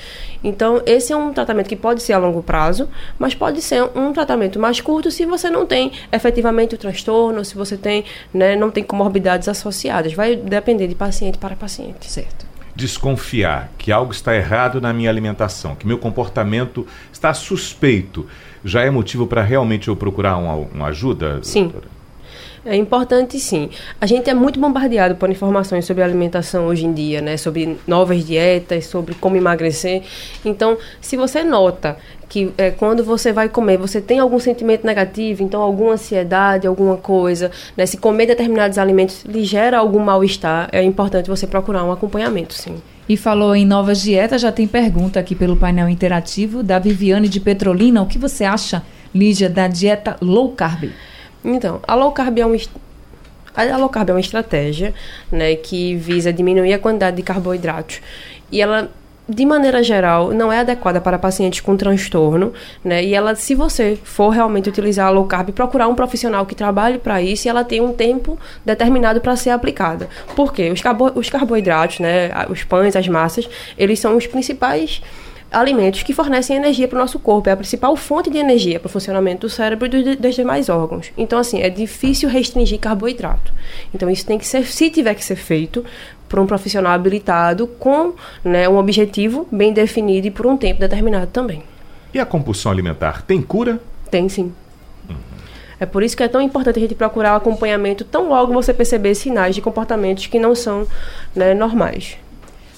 Então, 0.45 0.83
esse 0.87 1.13
é 1.13 1.17
um 1.17 1.33
tratamento 1.33 1.69
que 1.69 1.77
pode 1.77 2.03
ser 2.03 2.15
a 2.15 2.19
longo 2.19 2.43
prazo, 2.43 2.89
mas 3.19 3.35
pode 3.35 3.63
ser 3.63 3.83
um 3.95 4.13
tratamento 4.13 4.59
mais 4.59 4.81
curto 4.81 5.11
se 5.11 5.25
você 5.25 5.49
não 5.49 5.67
tem 5.67 5.93
efetivamente 6.11 6.62
o 6.75 6.79
transtorno, 6.79 7.45
se 7.45 7.55
você 7.55 7.77
tem, 7.77 8.05
né, 8.33 8.57
não 8.57 8.71
tem 8.71 8.83
comorbidades 8.83 9.49
associadas. 9.49 10.13
Vai 10.13 10.37
depender 10.37 10.87
de 10.87 10.95
paciente 10.95 11.39
para 11.39 11.57
paciente. 11.57 12.11
Certo. 12.11 12.47
Desconfiar 12.75 13.71
que 13.77 13.93
algo 13.93 14.13
está 14.13 14.35
errado 14.35 14.81
na 14.81 14.93
minha 14.93 15.11
alimentação, 15.11 15.75
que 15.75 15.87
meu 15.87 15.99
comportamento 15.99 16.87
está 17.13 17.35
suspeito, 17.35 18.27
já 18.65 18.83
é 18.83 18.91
motivo 18.91 19.27
para 19.27 19.43
realmente 19.43 19.89
eu 19.89 19.97
procurar 19.97 20.37
uma, 20.37 20.55
uma 20.55 20.87
ajuda? 20.87 21.41
Sim. 21.43 21.65
Doutora? 21.65 22.02
É 22.65 22.77
importante 22.77 23.41
sim. 23.41 23.71
A 24.01 24.07
gente 24.07 24.31
é 24.31 24.35
muito 24.35 24.61
bombardeado 24.61 25.17
por 25.17 25.29
informações 25.29 25.85
sobre 25.85 26.03
alimentação 26.03 26.67
hoje 26.67 26.87
em 26.87 26.93
dia, 26.93 27.21
né? 27.21 27.37
Sobre 27.37 27.77
novas 27.89 28.25
dietas, 28.25 28.87
sobre 28.87 29.15
como 29.17 29.37
emagrecer. 29.37 30.03
Então, 30.45 30.79
se 31.01 31.17
você 31.17 31.43
nota 31.43 31.97
que 32.29 32.53
é, 32.57 32.71
quando 32.71 33.03
você 33.03 33.33
vai 33.33 33.49
comer, 33.49 33.77
você 33.77 34.01
tem 34.01 34.21
algum 34.21 34.39
sentimento 34.39 34.87
negativo, 34.87 35.43
então 35.43 35.61
alguma 35.61 35.95
ansiedade, 35.95 36.67
alguma 36.67 36.97
coisa, 36.97 37.51
né? 37.77 37.85
Se 37.85 37.97
comer 37.97 38.27
determinados 38.27 38.79
alimentos 38.79 39.25
lhe 39.25 39.45
gera 39.45 39.79
algum 39.79 39.99
mal-estar, 39.99 40.69
é 40.71 40.83
importante 40.85 41.29
você 41.29 41.49
procurar 41.49 41.85
um 41.85 41.91
acompanhamento, 41.91 42.55
sim. 42.55 42.77
E 43.09 43.17
falou 43.17 43.57
em 43.57 43.67
novas 43.67 44.01
dietas, 44.01 44.41
já 44.41 44.53
tem 44.53 44.69
pergunta 44.69 45.19
aqui 45.19 45.35
pelo 45.35 45.57
painel 45.57 45.89
interativo 45.89 46.63
da 46.63 46.79
Viviane 46.79 47.29
de 47.29 47.41
Petrolina. 47.41 48.01
O 48.01 48.07
que 48.07 48.19
você 48.19 48.45
acha, 48.45 48.83
Lígia, 49.13 49.51
da 49.51 49.67
dieta 49.67 50.17
low 50.23 50.53
carb? 50.53 50.91
Então, 51.45 51.81
a 51.87 51.95
low 51.95 52.13
carb 52.13 52.39
é 52.39 52.47
uma 52.47 52.57
a 53.55 53.77
low 53.77 53.89
carb 53.89 54.11
é 54.11 54.13
uma 54.15 54.21
estratégia, 54.21 54.95
né, 55.31 55.55
que 55.57 55.95
visa 55.97 56.33
diminuir 56.33 56.73
a 56.73 56.79
quantidade 56.79 57.17
de 57.17 57.23
carboidratos. 57.23 58.01
E 58.51 58.63
ela 58.63 58.91
de 59.29 59.47
maneira 59.47 59.83
geral, 59.83 60.33
não 60.33 60.53
é 60.53 60.59
adequada 60.59 61.01
para 61.01 61.19
pacientes 61.19 61.61
com 61.61 61.77
transtorno, 61.77 62.53
né? 62.85 63.05
E 63.05 63.15
ela, 63.15 63.35
se 63.35 63.55
você 63.55 63.97
for 64.03 64.31
realmente 64.31 64.69
utilizar 64.69 65.07
a 65.07 65.11
low 65.11 65.25
carb, 65.25 65.51
procurar 65.51 65.87
um 65.87 65.95
profissional 65.95 66.45
que 66.45 66.55
trabalhe 66.55 66.99
para 66.99 67.23
isso 67.23 67.47
e 67.47 67.49
ela 67.49 67.63
tem 67.63 67.81
um 67.81 67.93
tempo 67.93 68.39
determinado 68.65 69.21
para 69.21 69.37
ser 69.37 69.51
aplicada. 69.51 70.09
Por 70.35 70.53
quê? 70.53 70.71
Os, 70.71 70.81
carbo 70.81 71.13
os 71.15 71.31
carboidratos, 71.31 72.01
né? 72.01 72.31
Os 72.51 72.65
pães, 72.65 72.97
as 72.97 73.07
massas, 73.07 73.49
eles 73.79 74.01
são 74.01 74.17
os 74.17 74.27
principais 74.27 75.01
alimentos 75.53 76.03
que 76.03 76.13
fornecem 76.13 76.57
energia 76.57 76.89
para 76.89 76.97
o 76.97 77.01
nosso 77.01 77.19
corpo. 77.19 77.49
É 77.49 77.53
a 77.53 77.57
principal 77.57 77.95
fonte 77.97 78.31
de 78.31 78.39
energia 78.39 78.81
para 78.81 78.87
o 78.87 78.91
funcionamento 78.91 79.47
do 79.47 79.51
cérebro 79.51 79.87
e 79.97 80.17
dos 80.17 80.35
demais 80.35 80.69
órgãos. 80.69 81.13
Então, 81.17 81.39
assim, 81.39 81.61
é 81.61 81.69
difícil 81.69 82.29
restringir 82.29 82.81
carboidrato. 82.81 83.53
Então, 83.95 84.09
isso 84.09 84.27
tem 84.27 84.39
que 84.39 84.47
ser, 84.47 84.67
se 84.67 84.91
tiver 84.91 85.15
que 85.15 85.25
ser 85.25 85.37
feito, 85.37 85.85
por 86.29 86.39
um 86.39 86.47
profissional 86.47 86.93
habilitado 86.93 87.67
com 87.67 88.15
né, 88.43 88.67
um 88.67 88.79
objetivo 88.79 89.47
bem 89.53 89.71
definido 89.71 90.27
e 90.27 90.31
por 90.31 90.47
um 90.47 90.57
tempo 90.57 90.81
determinado 90.81 91.27
também. 91.27 91.63
E 92.15 92.19
a 92.19 92.25
compulsão 92.25 92.73
alimentar 92.73 93.21
tem 93.21 93.43
cura? 93.43 93.79
Tem 94.11 94.29
sim. 94.31 94.53
Uhum. 95.11 95.17
É 95.79 95.85
por 95.85 96.03
isso 96.03 96.17
que 96.17 96.23
é 96.23 96.29
tão 96.29 96.41
importante 96.41 96.79
a 96.79 96.81
gente 96.81 96.95
procurar 96.95 97.35
o 97.35 97.37
acompanhamento 97.37 98.03
tão 98.03 98.31
logo 98.31 98.53
você 98.53 98.73
perceber 98.73 99.15
sinais 99.15 99.55
de 99.55 99.61
comportamentos 99.61 100.27
que 100.27 100.39
não 100.39 100.55
são 100.55 100.87
né, 101.37 101.53
normais. 101.53 102.17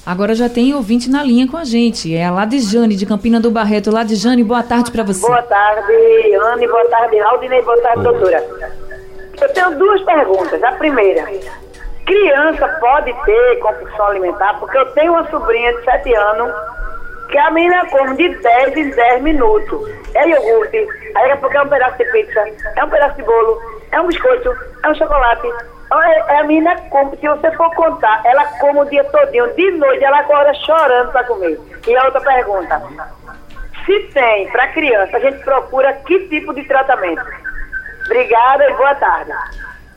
Agora 0.06 0.34
já 0.34 0.50
tem 0.50 0.74
ouvinte 0.74 1.08
na 1.08 1.22
linha 1.22 1.48
com 1.48 1.56
a 1.56 1.64
gente. 1.64 2.14
É 2.14 2.26
a 2.26 2.30
Ladijane, 2.30 2.94
de 2.94 3.06
Campina 3.06 3.40
do 3.40 3.50
Barreto. 3.50 3.90
Ladijane, 3.90 4.44
boa 4.44 4.62
tarde 4.62 4.90
para 4.90 5.02
você. 5.02 5.26
Boa 5.26 5.42
tarde, 5.42 5.92
Anne. 6.34 6.68
Boa 6.68 6.84
tarde, 6.88 7.18
Aldinei. 7.20 7.62
Boa 7.62 7.80
tarde, 7.80 8.02
doutora. 8.02 8.44
Eu 9.40 9.48
tenho 9.54 9.78
duas 9.78 10.02
perguntas. 10.02 10.62
A 10.62 10.72
primeira, 10.72 11.26
criança 12.04 12.68
pode 12.80 13.14
ter 13.24 13.58
compulsão 13.60 14.06
alimentar? 14.06 14.58
Porque 14.60 14.76
eu 14.76 14.86
tenho 14.92 15.12
uma 15.12 15.28
sobrinha 15.30 15.72
de 15.74 15.84
7 15.84 16.14
anos 16.14 16.52
que 17.30 17.38
a 17.38 17.50
menina 17.50 17.86
come 17.86 18.16
de 18.16 18.28
10 18.28 18.76
em 18.76 18.90
10 18.90 19.22
minutos. 19.22 19.90
É 20.14 20.28
iogurte, 20.28 20.86
aí 21.16 21.32
a 21.32 21.36
pouco 21.38 21.56
é 21.56 21.62
um 21.62 21.68
pedaço 21.68 21.96
de 21.96 22.04
pizza, 22.04 22.44
é 22.76 22.84
um 22.84 22.90
pedaço 22.90 23.16
de 23.16 23.22
bolo, 23.22 23.58
é 23.94 24.00
um 24.00 24.08
biscoito, 24.08 24.50
é 24.82 24.90
um 24.90 24.94
chocolate. 24.94 25.48
É, 25.92 26.38
a 26.38 26.44
menina 26.44 26.76
come, 26.90 27.16
se 27.16 27.28
você 27.28 27.50
for 27.52 27.72
contar, 27.74 28.20
ela 28.24 28.44
come 28.58 28.80
o 28.80 28.84
dia 28.86 29.04
todinho, 29.04 29.54
de 29.54 29.70
noite 29.72 30.02
ela 30.02 30.20
acorda 30.20 30.52
chorando 30.54 31.12
para 31.12 31.24
comer. 31.24 31.60
E 31.86 31.96
a 31.96 32.04
outra 32.04 32.20
pergunta, 32.20 32.82
se 33.86 34.00
tem 34.12 34.48
para 34.50 34.68
criança, 34.68 35.16
a 35.16 35.20
gente 35.20 35.44
procura 35.44 35.92
que 35.92 36.28
tipo 36.28 36.52
de 36.52 36.64
tratamento? 36.64 37.22
Obrigada 38.06 38.68
e 38.68 38.74
boa 38.74 38.94
tarde. 38.96 39.32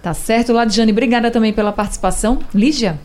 Tá 0.03 0.13
certo, 0.13 0.53
Ladjane. 0.53 0.91
Obrigada 0.91 1.31
também 1.31 1.51
pela 1.51 1.73
participação. 1.73 2.39
Lígia? 2.53 2.97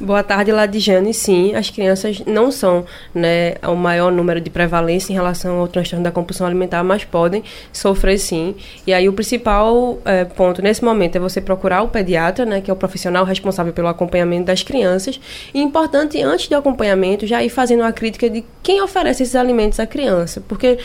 Boa 0.00 0.24
tarde, 0.24 0.50
Ladijane. 0.50 1.14
Sim, 1.14 1.54
as 1.54 1.70
crianças 1.70 2.20
não 2.26 2.50
são 2.50 2.84
né, 3.14 3.54
o 3.62 3.76
maior 3.76 4.10
número 4.10 4.40
de 4.40 4.50
prevalência 4.50 5.12
em 5.12 5.14
relação 5.14 5.60
ao 5.60 5.68
transtorno 5.68 6.02
da 6.02 6.10
compulsão 6.10 6.44
alimentar, 6.44 6.82
mas 6.82 7.04
podem 7.04 7.44
sofrer 7.72 8.18
sim. 8.18 8.56
E 8.84 8.92
aí 8.92 9.08
o 9.08 9.12
principal 9.12 9.98
é, 10.04 10.24
ponto 10.24 10.60
nesse 10.60 10.84
momento 10.84 11.14
é 11.14 11.20
você 11.20 11.40
procurar 11.40 11.82
o 11.82 11.88
pediatra, 11.88 12.44
né, 12.44 12.60
que 12.60 12.68
é 12.68 12.74
o 12.74 12.76
profissional 12.76 13.24
responsável 13.24 13.72
pelo 13.72 13.86
acompanhamento 13.86 14.46
das 14.46 14.64
crianças. 14.64 15.20
E 15.54 15.62
importante, 15.62 16.20
antes 16.20 16.48
do 16.48 16.56
acompanhamento, 16.56 17.24
já 17.24 17.44
ir 17.44 17.48
fazendo 17.48 17.80
uma 17.80 17.92
crítica 17.92 18.28
de 18.28 18.44
quem 18.64 18.82
oferece 18.82 19.22
esses 19.22 19.36
alimentos 19.36 19.78
à 19.78 19.86
criança. 19.86 20.42
Porque 20.48 20.76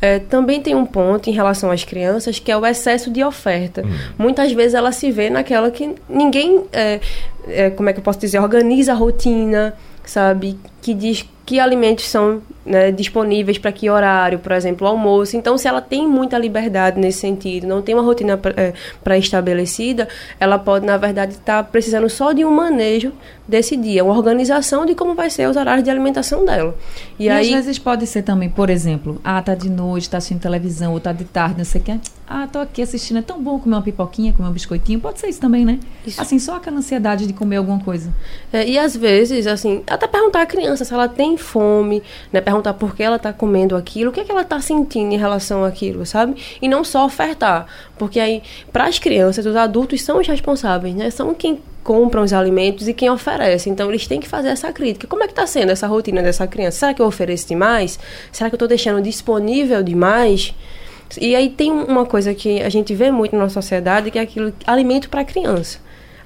é, 0.00 0.18
também 0.18 0.60
tem 0.60 0.74
um 0.74 0.86
ponto 0.86 1.28
em 1.28 1.32
relação 1.32 1.70
às 1.70 1.84
crianças 1.84 2.38
que 2.38 2.50
é 2.50 2.56
o 2.56 2.64
excesso 2.64 3.10
de 3.10 3.22
oferta. 3.22 3.82
Hum. 3.84 3.90
Muitas 4.18 4.52
vezes 4.52 4.74
ela 4.74 4.92
se 4.92 5.10
vê 5.10 5.28
naquela 5.28 5.70
que 5.70 5.94
ninguém. 6.08 6.64
É, 6.72 7.00
é, 7.48 7.70
como 7.70 7.88
é 7.88 7.92
que 7.92 7.98
eu 7.98 8.02
posso 8.02 8.18
dizer, 8.18 8.38
organiza 8.38 8.92
a 8.92 8.94
rotina, 8.94 9.74
sabe? 10.04 10.58
Que 10.80 10.94
diz 10.94 11.24
que 11.50 11.58
alimentos 11.58 12.06
são 12.06 12.40
né, 12.64 12.92
disponíveis 12.92 13.58
para 13.58 13.72
que 13.72 13.90
horário, 13.90 14.38
por 14.38 14.52
exemplo, 14.52 14.86
o 14.86 14.90
almoço. 14.90 15.36
Então, 15.36 15.58
se 15.58 15.66
ela 15.66 15.80
tem 15.80 16.06
muita 16.06 16.38
liberdade 16.38 17.00
nesse 17.00 17.18
sentido, 17.18 17.66
não 17.66 17.82
tem 17.82 17.92
uma 17.92 18.04
rotina 18.04 18.38
é, 18.56 18.72
pré-estabelecida, 19.02 20.06
ela 20.38 20.60
pode, 20.60 20.86
na 20.86 20.96
verdade, 20.96 21.32
estar 21.32 21.64
tá 21.64 21.68
precisando 21.68 22.08
só 22.08 22.30
de 22.30 22.44
um 22.44 22.52
manejo 22.52 23.12
desse 23.48 23.76
dia, 23.76 24.04
uma 24.04 24.16
organização 24.16 24.86
de 24.86 24.94
como 24.94 25.16
vai 25.16 25.28
ser 25.28 25.48
os 25.48 25.56
horários 25.56 25.82
de 25.82 25.90
alimentação 25.90 26.44
dela. 26.44 26.76
E, 27.18 27.24
e 27.24 27.28
aí, 27.28 27.52
às 27.52 27.64
vezes 27.64 27.80
pode 27.80 28.06
ser 28.06 28.22
também, 28.22 28.48
por 28.48 28.70
exemplo, 28.70 29.20
ah, 29.24 29.42
tá 29.42 29.56
de 29.56 29.68
noite, 29.68 30.08
tá 30.08 30.18
assistindo 30.18 30.40
televisão, 30.40 30.92
ou 30.92 31.00
tá 31.00 31.12
de 31.12 31.24
tarde, 31.24 31.58
não 31.58 31.64
sei 31.64 31.80
o 31.80 31.84
que. 31.84 32.00
Ah, 32.28 32.46
tô 32.46 32.60
aqui 32.60 32.80
assistindo, 32.80 33.18
é 33.18 33.22
tão 33.22 33.42
bom 33.42 33.58
comer 33.58 33.74
uma 33.74 33.82
pipoquinha, 33.82 34.32
comer 34.32 34.48
um 34.48 34.52
biscoitinho. 34.52 35.00
Pode 35.00 35.18
ser 35.18 35.26
isso 35.26 35.40
também, 35.40 35.64
né? 35.64 35.80
Isso. 36.06 36.22
Assim, 36.22 36.38
só 36.38 36.54
aquela 36.54 36.76
ansiedade 36.76 37.26
de 37.26 37.32
comer 37.32 37.56
alguma 37.56 37.80
coisa. 37.80 38.14
É, 38.52 38.64
e 38.68 38.78
às 38.78 38.96
vezes, 38.96 39.48
assim, 39.48 39.82
até 39.84 40.06
perguntar 40.06 40.42
à 40.42 40.46
criança 40.46 40.84
se 40.84 40.94
ela 40.94 41.08
tem 41.08 41.36
fome, 41.40 42.02
né? 42.32 42.40
Perguntar 42.40 42.74
por 42.74 42.94
que 42.94 43.02
ela 43.02 43.16
está 43.16 43.32
comendo 43.32 43.74
aquilo, 43.74 44.10
o 44.10 44.12
que, 44.12 44.20
é 44.20 44.24
que 44.24 44.30
ela 44.30 44.42
está 44.42 44.60
sentindo 44.60 45.12
em 45.12 45.18
relação 45.18 45.64
àquilo, 45.64 46.06
sabe? 46.06 46.40
E 46.62 46.68
não 46.68 46.84
só 46.84 47.04
ofertar. 47.04 47.66
Porque 47.98 48.20
aí, 48.20 48.42
para 48.72 48.84
as 48.84 48.98
crianças, 48.98 49.44
os 49.44 49.56
adultos 49.56 50.02
são 50.02 50.20
os 50.20 50.28
responsáveis, 50.28 50.94
né? 50.94 51.10
São 51.10 51.34
quem 51.34 51.60
compram 51.82 52.22
os 52.22 52.32
alimentos 52.32 52.86
e 52.86 52.94
quem 52.94 53.10
oferece. 53.10 53.68
Então, 53.68 53.88
eles 53.88 54.06
têm 54.06 54.20
que 54.20 54.28
fazer 54.28 54.48
essa 54.48 54.72
crítica. 54.72 55.06
Como 55.06 55.22
é 55.22 55.26
que 55.26 55.32
está 55.32 55.46
sendo 55.46 55.70
essa 55.72 55.86
rotina 55.86 56.22
dessa 56.22 56.46
criança? 56.46 56.78
Será 56.78 56.94
que 56.94 57.02
eu 57.02 57.06
ofereço 57.06 57.48
demais? 57.48 57.98
Será 58.30 58.48
que 58.48 58.54
eu 58.54 58.56
estou 58.56 58.68
deixando 58.68 59.02
disponível 59.02 59.82
demais? 59.82 60.54
E 61.20 61.34
aí 61.34 61.48
tem 61.48 61.72
uma 61.72 62.06
coisa 62.06 62.34
que 62.34 62.60
a 62.62 62.68
gente 62.68 62.94
vê 62.94 63.10
muito 63.10 63.34
na 63.34 63.42
nossa 63.42 63.54
sociedade, 63.54 64.10
que 64.10 64.18
é 64.18 64.22
aquilo, 64.22 64.52
alimento 64.66 65.08
para 65.08 65.24
criança. 65.24 65.78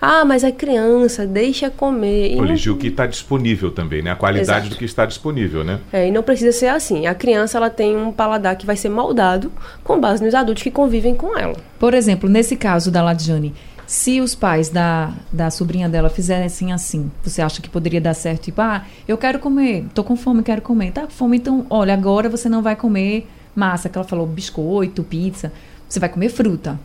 Ah, 0.07 0.23
mas 0.23 0.45
é 0.45 0.53
criança, 0.53 1.27
deixa 1.27 1.71
comer. 1.71 2.37
Corrigir 2.37 2.71
o 2.71 2.77
que 2.77 2.89
está 2.89 3.07
disponível 3.07 3.71
também, 3.71 4.03
né? 4.03 4.11
A 4.11 4.17
qualidade 4.17 4.67
Exato. 4.67 4.69
do 4.69 4.77
que 4.77 4.85
está 4.85 5.07
disponível, 5.07 5.65
né? 5.65 5.81
É, 5.91 6.09
e 6.09 6.11
não 6.11 6.23
precisa 6.23 6.53
ser 6.53 6.67
assim. 6.67 7.07
A 7.07 7.15
criança, 7.15 7.57
ela 7.57 7.71
tem 7.71 7.97
um 7.97 8.13
paladar 8.13 8.55
que 8.57 8.67
vai 8.67 8.77
ser 8.77 8.91
moldado 8.91 9.51
com 9.83 9.99
base 9.99 10.23
nos 10.23 10.35
adultos 10.35 10.63
que 10.63 10.71
convivem 10.71 11.15
com 11.15 11.39
ela. 11.39 11.57
Por 11.79 11.95
exemplo, 11.95 12.29
nesse 12.29 12.55
caso 12.55 12.91
da 12.91 13.03
Ladjane, 13.03 13.55
se 13.87 14.21
os 14.21 14.35
pais 14.35 14.69
da, 14.69 15.11
da 15.33 15.51
sobrinha 15.51 15.89
dela 15.89 16.11
fizessem 16.11 16.71
assim, 16.71 17.11
você 17.23 17.41
acha 17.41 17.63
que 17.63 17.71
poderia 17.71 18.01
dar 18.01 18.13
certo? 18.13 18.43
Tipo, 18.43 18.61
ah, 18.61 18.85
eu 19.09 19.17
quero 19.17 19.39
comer, 19.39 19.87
tô 19.95 20.05
com 20.05 20.17
fome, 20.17 20.43
quero 20.43 20.61
comer. 20.61 20.93
Tá 20.93 21.03
com 21.03 21.13
fome, 21.13 21.39
então, 21.39 21.65
olha, 21.71 21.95
agora 21.95 22.29
você 22.29 22.47
não 22.47 22.61
vai 22.61 22.77
comer 22.77 23.27
massa, 23.57 23.89
que 23.89 23.97
ela 23.97 24.07
falou, 24.07 24.27
biscoito, 24.27 25.03
pizza. 25.03 25.51
Você 25.89 25.99
vai 25.99 26.11
comer 26.11 26.29
fruta. 26.29 26.79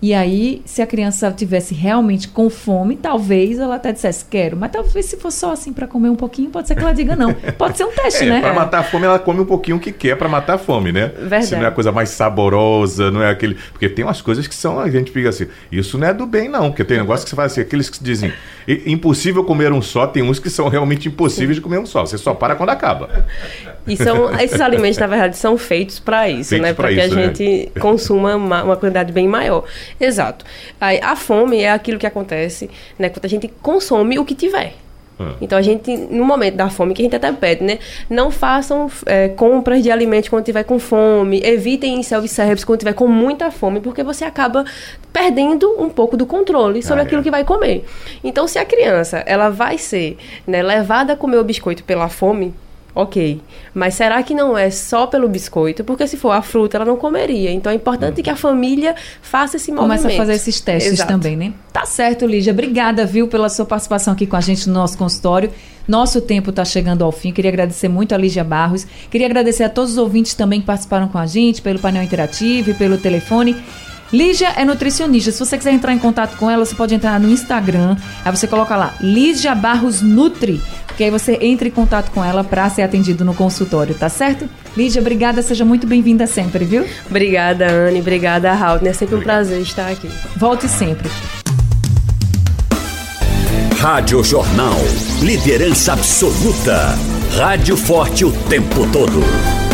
E 0.00 0.14
aí, 0.14 0.62
se 0.64 0.80
a 0.80 0.86
criança 0.86 1.28
tivesse 1.32 1.74
realmente 1.74 2.28
com 2.28 2.48
fome, 2.48 2.94
talvez 2.96 3.58
ela 3.58 3.74
até 3.74 3.90
dissesse 3.92 4.24
quero, 4.24 4.56
mas 4.56 4.70
talvez 4.70 5.06
se 5.06 5.16
for 5.16 5.32
só 5.32 5.50
assim 5.52 5.72
para 5.72 5.88
comer 5.88 6.08
um 6.08 6.14
pouquinho, 6.14 6.50
pode 6.50 6.68
ser 6.68 6.76
que 6.76 6.82
ela 6.82 6.92
diga 6.94 7.16
não. 7.16 7.34
Pode 7.34 7.76
ser 7.76 7.82
um 7.84 7.90
teste, 7.90 8.22
É, 8.24 8.28
né? 8.28 8.40
Pra 8.40 8.54
matar 8.54 8.78
a 8.78 8.82
fome, 8.84 9.06
ela 9.06 9.18
come 9.18 9.40
um 9.40 9.44
pouquinho 9.44 9.76
o 9.76 9.80
que 9.80 9.90
quer 9.90 10.16
pra 10.16 10.28
matar 10.28 10.54
a 10.54 10.58
fome, 10.58 10.92
né? 10.92 11.08
Verdade. 11.08 11.46
Se 11.46 11.56
não 11.56 11.64
é 11.64 11.66
a 11.66 11.72
coisa 11.72 11.90
mais 11.90 12.10
saborosa, 12.10 13.10
não 13.10 13.20
é 13.22 13.28
aquele. 13.30 13.56
Porque 13.72 13.88
tem 13.88 14.04
umas 14.04 14.22
coisas 14.22 14.46
que 14.46 14.54
são, 14.54 14.78
a 14.78 14.88
gente 14.88 15.10
fica 15.10 15.30
assim, 15.30 15.48
isso 15.72 15.98
não 15.98 16.06
é 16.06 16.14
do 16.14 16.26
bem, 16.26 16.48
não. 16.48 16.68
Porque 16.70 16.84
tem 16.84 16.98
negócio 16.98 17.24
que 17.24 17.30
você 17.30 17.36
fala 17.36 17.46
assim, 17.46 17.60
aqueles 17.60 17.90
que 17.90 18.02
dizem, 18.02 18.32
"I- 18.68 18.82
impossível 18.92 19.42
comer 19.42 19.72
um 19.72 19.82
só, 19.82 20.06
tem 20.06 20.22
uns 20.22 20.38
que 20.38 20.48
são 20.48 20.68
realmente 20.68 21.08
impossíveis 21.08 21.56
de 21.56 21.60
comer 21.60 21.78
um 21.80 21.86
só. 21.86 22.06
Você 22.06 22.16
só 22.18 22.34
para 22.34 22.54
quando 22.54 22.70
acaba. 22.70 23.26
E 23.88 23.96
são, 23.96 24.38
esses 24.40 24.60
alimentos, 24.60 24.98
na 24.98 25.06
verdade, 25.06 25.36
são 25.36 25.56
feitos 25.56 25.98
para 25.98 26.28
isso, 26.28 26.50
Feitos 26.50 26.68
né? 26.68 26.74
Para 26.74 26.88
que 26.88 27.00
a 27.00 27.08
né? 27.08 27.22
gente 27.22 27.72
consuma 27.80 28.36
uma, 28.36 28.62
uma 28.62 28.76
quantidade 28.76 29.12
bem 29.12 29.26
maior. 29.26 29.64
Exato. 30.00 30.44
Aí, 30.80 31.00
a 31.02 31.16
fome 31.16 31.60
é 31.60 31.72
aquilo 31.72 31.98
que 31.98 32.06
acontece, 32.06 32.70
né? 32.98 33.08
Quando 33.08 33.24
a 33.24 33.28
gente 33.28 33.48
consome 33.62 34.18
o 34.18 34.24
que 34.24 34.34
tiver. 34.34 34.74
Ah. 35.18 35.34
Então 35.40 35.58
a 35.58 35.62
gente, 35.62 35.96
no 35.96 36.24
momento 36.24 36.54
da 36.54 36.70
fome, 36.70 36.94
que 36.94 37.02
a 37.02 37.04
gente 37.04 37.16
até 37.16 37.32
pede, 37.32 37.64
né? 37.64 37.78
Não 38.08 38.30
façam 38.30 38.90
é, 39.04 39.28
compras 39.28 39.82
de 39.82 39.90
alimentos 39.90 40.28
quando 40.28 40.44
tiver 40.44 40.62
com 40.62 40.78
fome. 40.78 41.40
Evitem 41.44 42.02
self-service 42.02 42.64
quando 42.64 42.78
tiver 42.78 42.92
com 42.92 43.08
muita 43.08 43.50
fome, 43.50 43.80
porque 43.80 44.02
você 44.02 44.24
acaba 44.24 44.64
perdendo 45.12 45.74
um 45.80 45.88
pouco 45.88 46.16
do 46.16 46.24
controle 46.24 46.82
sobre 46.82 47.02
Ah, 47.02 47.04
aquilo 47.04 47.20
é. 47.20 47.24
que 47.24 47.30
vai 47.30 47.44
comer. 47.44 47.84
Então, 48.22 48.46
se 48.46 48.58
a 48.58 48.64
criança 48.64 49.18
ela 49.26 49.50
vai 49.50 49.76
ser 49.76 50.16
né, 50.46 50.62
levada 50.62 51.14
a 51.14 51.16
comer 51.16 51.38
o 51.38 51.44
biscoito 51.44 51.82
pela 51.82 52.08
fome, 52.08 52.54
ok. 52.98 53.40
Mas 53.72 53.94
será 53.94 54.20
que 54.24 54.34
não 54.34 54.58
é 54.58 54.70
só 54.70 55.06
pelo 55.06 55.28
biscoito? 55.28 55.84
Porque 55.84 56.06
se 56.08 56.16
for 56.16 56.32
a 56.32 56.42
fruta, 56.42 56.76
ela 56.76 56.84
não 56.84 56.96
comeria. 56.96 57.52
Então 57.52 57.70
é 57.70 57.76
importante 57.76 58.22
que 58.22 58.28
a 58.28 58.34
família 58.34 58.96
faça 59.22 59.56
esse 59.56 59.70
movimento. 59.70 60.02
Começa 60.02 60.14
a 60.14 60.16
fazer 60.16 60.34
esses 60.34 60.60
testes 60.60 60.94
Exato. 60.94 61.12
também, 61.12 61.36
né? 61.36 61.52
Tá 61.72 61.86
certo, 61.86 62.26
Lígia. 62.26 62.52
Obrigada, 62.52 63.06
viu, 63.06 63.28
pela 63.28 63.48
sua 63.48 63.64
participação 63.64 64.12
aqui 64.12 64.26
com 64.26 64.34
a 64.34 64.40
gente 64.40 64.68
no 64.68 64.74
nosso 64.74 64.98
consultório. 64.98 65.50
Nosso 65.86 66.20
tempo 66.20 66.50
está 66.50 66.64
chegando 66.64 67.04
ao 67.04 67.12
fim. 67.12 67.32
Queria 67.32 67.50
agradecer 67.50 67.88
muito 67.88 68.14
a 68.14 68.18
Lígia 68.18 68.42
Barros. 68.42 68.84
Queria 69.08 69.28
agradecer 69.28 69.62
a 69.62 69.68
todos 69.68 69.92
os 69.92 69.98
ouvintes 69.98 70.34
também 70.34 70.60
que 70.60 70.66
participaram 70.66 71.06
com 71.06 71.18
a 71.18 71.26
gente, 71.26 71.62
pelo 71.62 71.78
painel 71.78 72.02
interativo 72.02 72.70
e 72.70 72.74
pelo 72.74 72.98
telefone. 72.98 73.56
Lígia 74.12 74.48
é 74.56 74.64
nutricionista. 74.64 75.30
Se 75.30 75.38
você 75.38 75.58
quiser 75.58 75.72
entrar 75.72 75.92
em 75.92 75.98
contato 75.98 76.36
com 76.36 76.50
ela, 76.50 76.64
você 76.64 76.74
pode 76.74 76.94
entrar 76.94 77.20
no 77.20 77.28
Instagram. 77.28 77.96
Aí 78.24 78.34
você 78.34 78.46
coloca 78.46 78.74
lá, 78.74 78.94
Lígia 79.00 79.54
Barros 79.54 80.00
Nutri. 80.00 80.60
Porque 80.86 81.04
aí 81.04 81.10
você 81.10 81.38
entra 81.40 81.68
em 81.68 81.70
contato 81.70 82.10
com 82.10 82.24
ela 82.24 82.42
para 82.42 82.68
ser 82.70 82.82
atendido 82.82 83.24
no 83.24 83.34
consultório, 83.34 83.94
tá 83.94 84.08
certo? 84.08 84.48
Lígia, 84.76 85.00
obrigada. 85.00 85.42
Seja 85.42 85.64
muito 85.64 85.86
bem-vinda 85.86 86.26
sempre, 86.26 86.64
viu? 86.64 86.84
Obrigada, 87.08 87.70
Anne. 87.70 88.00
Obrigada, 88.00 88.52
Raul. 88.52 88.80
É 88.82 88.92
sempre 88.92 89.16
um 89.16 89.20
prazer 89.20 89.60
estar 89.60 89.88
aqui. 89.88 90.08
Volte 90.36 90.68
sempre. 90.68 91.08
Rádio 93.78 94.24
Jornal. 94.24 94.78
Liderança 95.20 95.92
absoluta. 95.92 96.98
Rádio 97.36 97.76
forte 97.76 98.24
o 98.24 98.32
tempo 98.48 98.90
todo. 98.90 99.67